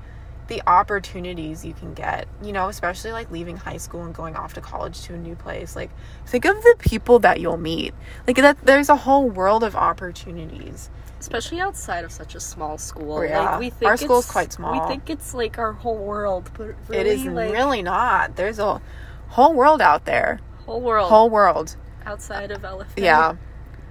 the 0.48 0.62
opportunities 0.66 1.64
you 1.64 1.72
can 1.72 1.94
get 1.94 2.26
you 2.42 2.52
know 2.52 2.68
especially 2.68 3.12
like 3.12 3.30
leaving 3.30 3.56
high 3.56 3.76
school 3.78 4.02
and 4.04 4.14
going 4.14 4.36
off 4.36 4.52
to 4.54 4.60
college 4.60 5.00
to 5.02 5.14
a 5.14 5.16
new 5.16 5.34
place 5.34 5.74
like 5.74 5.90
think 6.26 6.44
of 6.44 6.54
the 6.62 6.74
people 6.78 7.18
that 7.18 7.40
you'll 7.40 7.56
meet 7.56 7.94
like 8.26 8.36
that 8.36 8.58
there's 8.64 8.88
a 8.88 8.96
whole 8.96 9.28
world 9.28 9.64
of 9.64 9.74
opportunities 9.74 10.90
especially 11.20 11.58
outside 11.60 12.04
of 12.04 12.12
such 12.12 12.34
a 12.34 12.40
small 12.40 12.76
school. 12.76 13.14
Oh, 13.14 13.22
yeah. 13.22 13.52
Like 13.52 13.60
we 13.60 13.70
think 13.70 13.88
Our 13.88 13.96
school's 13.96 14.24
it's- 14.26 14.30
quite 14.30 14.52
small. 14.52 14.72
We 14.78 14.86
think 14.86 15.08
it's 15.08 15.32
like 15.32 15.56
our 15.58 15.72
whole 15.72 15.96
world, 15.96 16.50
but 16.52 16.74
really, 16.86 16.98
it 17.00 17.06
is 17.06 17.24
like 17.24 17.50
really 17.50 17.80
not 17.80 18.36
there's 18.36 18.58
a 18.58 18.82
whole 19.28 19.54
world 19.54 19.80
out 19.80 20.04
there 20.04 20.40
whole 20.66 20.82
world 20.82 21.08
whole 21.08 21.30
world 21.30 21.76
outside 22.04 22.50
of 22.50 22.60
LFA. 22.62 22.86
yeah 22.96 23.36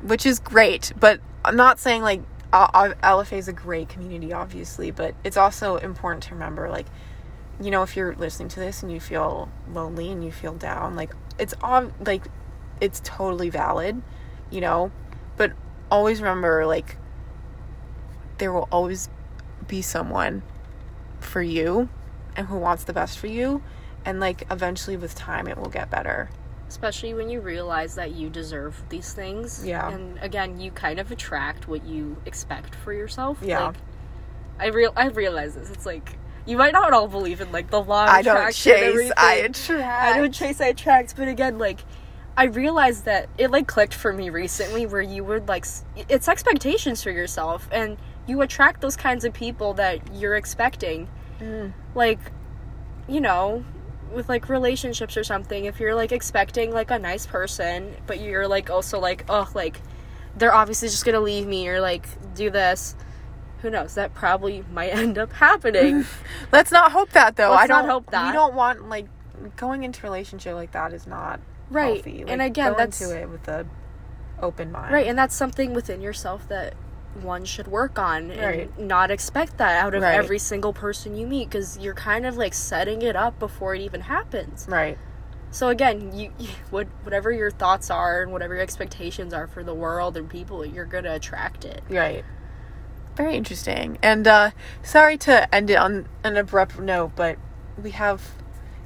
which 0.03 0.25
is 0.25 0.39
great 0.39 0.91
but 0.99 1.19
i'm 1.43 1.55
not 1.55 1.79
saying 1.79 2.01
like 2.01 2.21
lfa 2.53 3.33
is 3.33 3.47
a 3.47 3.53
great 3.53 3.89
community 3.89 4.31
obviously 4.31 4.91
but 4.91 5.15
it's 5.23 5.37
also 5.37 5.77
important 5.77 6.23
to 6.23 6.33
remember 6.33 6.69
like 6.69 6.85
you 7.59 7.71
know 7.71 7.83
if 7.83 7.95
you're 7.95 8.15
listening 8.15 8.47
to 8.47 8.59
this 8.59 8.83
and 8.83 8.91
you 8.91 8.99
feel 8.99 9.49
lonely 9.71 10.11
and 10.11 10.23
you 10.23 10.31
feel 10.31 10.53
down 10.53 10.95
like 10.95 11.13
it's 11.39 11.53
on 11.61 11.93
like 12.05 12.23
it's 12.79 13.01
totally 13.03 13.49
valid 13.49 14.01
you 14.53 14.61
know? 14.61 14.91
But 15.35 15.53
always 15.91 16.21
remember 16.21 16.65
like 16.65 16.97
there 18.37 18.53
will 18.53 18.67
always 18.71 19.09
be 19.67 19.81
someone 19.81 20.43
for 21.19 21.41
you 21.41 21.89
and 22.35 22.47
who 22.47 22.57
wants 22.57 22.83
the 22.83 22.93
best 22.93 23.17
for 23.17 23.27
you 23.27 23.61
and 24.05 24.19
like 24.19 24.43
eventually 24.51 24.97
with 24.97 25.15
time 25.15 25.47
it 25.47 25.57
will 25.57 25.69
get 25.69 25.89
better 25.89 26.29
especially 26.67 27.13
when 27.13 27.29
you 27.29 27.41
realize 27.41 27.95
that 27.95 28.11
you 28.11 28.29
deserve 28.29 28.81
these 28.89 29.13
things. 29.13 29.65
Yeah. 29.65 29.89
and 29.89 30.17
again, 30.21 30.59
you 30.59 30.71
kind 30.71 30.99
of 30.99 31.11
attract 31.11 31.67
what 31.67 31.85
you 31.85 32.17
expect 32.25 32.75
for 32.75 32.93
yourself. 32.93 33.37
Yeah. 33.41 33.67
Like, 33.67 33.75
I 34.59 34.67
real 34.67 34.93
I 34.95 35.07
realize 35.07 35.55
this. 35.55 35.69
It's 35.69 35.85
like 35.85 36.17
you 36.45 36.57
might 36.57 36.73
not 36.73 36.93
all 36.93 37.07
believe 37.07 37.41
in 37.41 37.51
like 37.51 37.69
the 37.69 37.81
law. 37.81 38.03
Of 38.03 38.09
i 38.09 38.21
don't 38.21 38.35
attraction 38.35 38.73
chase 38.73 39.11
i 39.17 39.33
attract 39.35 40.15
I 40.15 40.17
don't 40.17 40.33
chase, 40.33 40.61
I 40.61 40.67
attract. 40.67 41.15
But 41.15 41.27
again, 41.27 41.57
like, 41.57 41.79
I 42.35 42.45
realized 42.45 43.05
that 43.05 43.29
it 43.37 43.51
like 43.51 43.67
clicked 43.67 43.93
for 43.93 44.11
me 44.11 44.29
recently 44.29 44.85
where 44.85 45.01
you 45.01 45.23
would 45.23 45.47
like, 45.47 45.65
it's 46.09 46.27
expectations 46.27 47.03
for 47.03 47.11
yourself 47.11 47.67
and 47.71 47.97
you 48.25 48.41
attract 48.41 48.81
those 48.81 48.95
kinds 48.95 49.25
of 49.25 49.33
people 49.33 49.73
that 49.75 50.15
you're 50.15 50.35
expecting. 50.35 51.07
Mm. 51.39 51.73
Like, 51.93 52.19
you 53.07 53.21
know, 53.21 53.63
with 54.13 54.29
like 54.29 54.49
relationships 54.49 55.17
or 55.17 55.23
something, 55.23 55.65
if 55.65 55.79
you're 55.79 55.95
like 55.95 56.11
expecting 56.11 56.71
like 56.71 56.91
a 56.91 56.99
nice 56.99 57.25
person, 57.25 57.95
but 58.07 58.19
you're 58.19 58.47
like 58.47 58.69
also 58.69 58.99
like, 58.99 59.25
oh, 59.29 59.49
like, 59.53 59.81
they're 60.37 60.53
obviously 60.53 60.87
just 60.89 61.05
gonna 61.05 61.19
leave 61.19 61.45
me 61.47 61.67
or 61.67 61.81
like 61.81 62.07
do 62.35 62.49
this. 62.49 62.95
Who 63.61 63.69
knows? 63.69 63.95
That 63.95 64.13
probably 64.13 64.63
might 64.71 64.89
end 64.89 65.17
up 65.17 65.31
happening. 65.33 66.05
Let's 66.51 66.71
not 66.71 66.91
hope 66.91 67.09
that 67.11 67.35
though. 67.35 67.51
Let's 67.51 67.63
I 67.63 67.67
don't 67.67 67.89
hope 67.89 68.09
that. 68.11 68.27
We 68.27 68.33
don't 68.33 68.53
want 68.53 68.89
like 68.89 69.07
going 69.57 69.83
into 69.83 70.01
a 70.01 70.03
relationship 70.09 70.53
like 70.55 70.71
that 70.71 70.93
is 70.93 71.07
not 71.07 71.39
Right. 71.69 71.95
healthy. 71.95 72.23
And 72.27 72.41
again, 72.41 72.73
that's- 72.77 73.01
into 73.01 73.19
it 73.19 73.29
with 73.29 73.47
a 73.47 73.65
open 74.41 74.71
mind. 74.71 74.93
Right, 74.93 75.07
and 75.07 75.17
that's 75.17 75.35
something 75.35 75.73
within 75.73 76.01
yourself 76.01 76.47
that 76.49 76.73
one 77.21 77.45
should 77.45 77.67
work 77.67 77.99
on 77.99 78.31
and 78.31 78.41
Right. 78.41 78.79
not 78.79 79.11
expect 79.11 79.57
that 79.57 79.83
out 79.83 79.93
of 79.93 80.01
Right. 80.01 80.15
every 80.15 80.39
single 80.39 80.73
person 80.73 81.15
you 81.15 81.27
meet 81.27 81.49
because 81.49 81.77
you're 81.77 81.93
kind 81.93 82.25
of 82.25 82.37
like 82.37 82.53
setting 82.53 83.01
it 83.01 83.15
up 83.15 83.37
before 83.39 83.75
it 83.75 83.81
even 83.81 84.01
happens. 84.01 84.65
Right. 84.69 84.97
So 85.51 85.69
again, 85.69 86.11
you, 86.17 86.31
you 86.39 86.49
what 86.71 86.87
whatever 87.03 87.31
your 87.31 87.51
thoughts 87.51 87.91
are 87.91 88.23
and 88.23 88.31
whatever 88.31 88.55
your 88.55 88.63
expectations 88.63 89.33
are 89.33 89.45
for 89.45 89.63
the 89.63 89.73
world 89.75 90.17
and 90.17 90.27
people, 90.27 90.65
you're 90.65 90.85
going 90.85 91.03
to 91.03 91.13
attract 91.13 91.63
it. 91.65 91.83
Right. 91.89 92.25
Very 93.15 93.35
interesting. 93.35 93.99
And 94.01 94.27
uh 94.27 94.49
sorry 94.81 95.17
to 95.19 95.53
end 95.53 95.69
it 95.69 95.75
on 95.75 96.07
an 96.23 96.35
abrupt 96.35 96.79
note, 96.79 97.11
but 97.15 97.37
we 97.81 97.91
have 97.91 98.31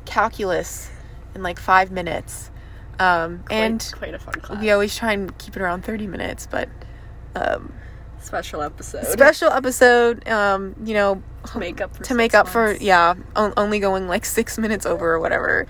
calculus 0.04 0.89
in 1.34 1.41
like 1.43 1.60
five 1.60 1.91
minutes. 1.91 2.52
Um 2.99 3.43
Quite, 3.45 3.56
and 3.56 3.93
quite 3.95 4.14
a 4.14 4.20
fun 4.20 4.34
class. 4.41 4.60
we 4.62 4.70
always 4.72 4.95
try 4.97 5.14
and 5.14 5.38
keep 5.38 5.56
it 5.56 5.62
around 5.62 5.84
thirty 5.86 6.08
minutes, 6.08 6.45
but 6.49 6.68
um 7.36 7.72
Special 8.28 8.62
episode. 8.62 9.06
special 9.06 9.50
episode, 9.52 10.28
um, 10.28 10.76
you 10.84 10.94
know, 10.94 11.24
to 11.52 11.60
make 11.60 11.80
up 11.82 11.96
for 11.96 12.04
to 12.04 12.14
make 12.14 12.34
up 12.36 12.48
for 12.48 12.74
yeah 12.74 13.14
on- 13.36 13.54
only 13.56 13.80
going 13.80 14.08
like 14.08 14.26
six 14.26 14.58
minutes 14.58 14.86
over 14.86 15.14
or 15.14 15.20
whatever 15.20 15.66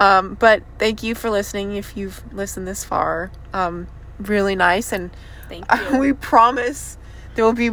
um 0.00 0.34
but 0.34 0.62
thank 0.78 1.04
you 1.04 1.14
for 1.14 1.30
listening 1.30 1.76
if 1.76 1.96
you've 1.96 2.20
listened 2.34 2.66
this 2.66 2.82
far 2.84 3.30
um 3.52 3.86
really 4.18 4.56
nice 4.56 4.92
and 4.92 5.10
Thank 5.48 5.66
you. 5.92 5.98
we 5.98 6.12
promise 6.12 6.98
there 7.36 7.44
will 7.44 7.52
be 7.52 7.70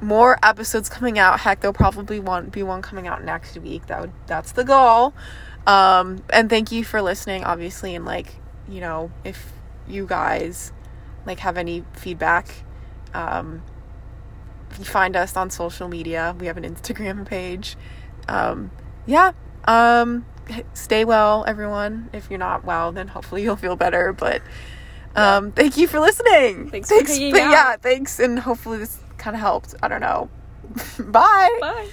more 0.00 0.38
episodes 0.42 0.88
coming 0.88 1.18
out. 1.18 1.40
Heck, 1.40 1.60
there'll 1.60 1.74
probably 1.74 2.20
one 2.20 2.46
be 2.48 2.62
one 2.62 2.80
coming 2.80 3.06
out 3.06 3.22
next 3.24 3.58
week. 3.58 3.86
That 3.88 4.00
would 4.00 4.12
that's 4.26 4.52
the 4.52 4.64
goal. 4.64 5.12
Um, 5.66 6.22
and 6.30 6.48
thank 6.48 6.72
you 6.72 6.84
for 6.84 7.02
listening, 7.02 7.44
obviously, 7.44 7.94
and 7.94 8.04
like 8.04 8.36
you 8.68 8.80
know, 8.80 9.10
if 9.24 9.52
you 9.88 10.06
guys 10.06 10.72
like 11.26 11.40
have 11.40 11.58
any 11.58 11.84
feedback, 11.92 12.48
um, 13.14 13.62
you 14.78 14.84
find 14.84 15.16
us 15.16 15.36
on 15.36 15.50
social 15.50 15.88
media. 15.88 16.34
We 16.38 16.46
have 16.46 16.56
an 16.56 16.64
Instagram 16.64 17.26
page. 17.26 17.76
Um, 18.28 18.70
yeah. 19.06 19.32
Um, 19.64 20.24
stay 20.74 21.04
well, 21.04 21.44
everyone. 21.46 22.10
If 22.12 22.30
you're 22.30 22.38
not 22.38 22.64
well, 22.64 22.92
then 22.92 23.08
hopefully 23.08 23.42
you'll 23.42 23.56
feel 23.56 23.76
better. 23.76 24.12
But 24.12 24.42
um, 25.16 25.52
thank 25.52 25.76
you 25.76 25.86
for 25.86 26.00
listening. 26.00 26.70
Thanks 26.70 26.88
for 26.88 27.02
hanging 27.04 27.32
but 27.32 27.42
out. 27.42 27.50
yeah, 27.50 27.76
thanks, 27.76 28.18
and 28.18 28.38
hopefully 28.38 28.78
this 28.78 28.98
kind 29.18 29.34
of 29.34 29.40
helped. 29.40 29.74
I 29.82 29.88
don't 29.88 30.00
know. 30.00 30.28
Bye. 30.98 31.58
Bye. 31.60 31.88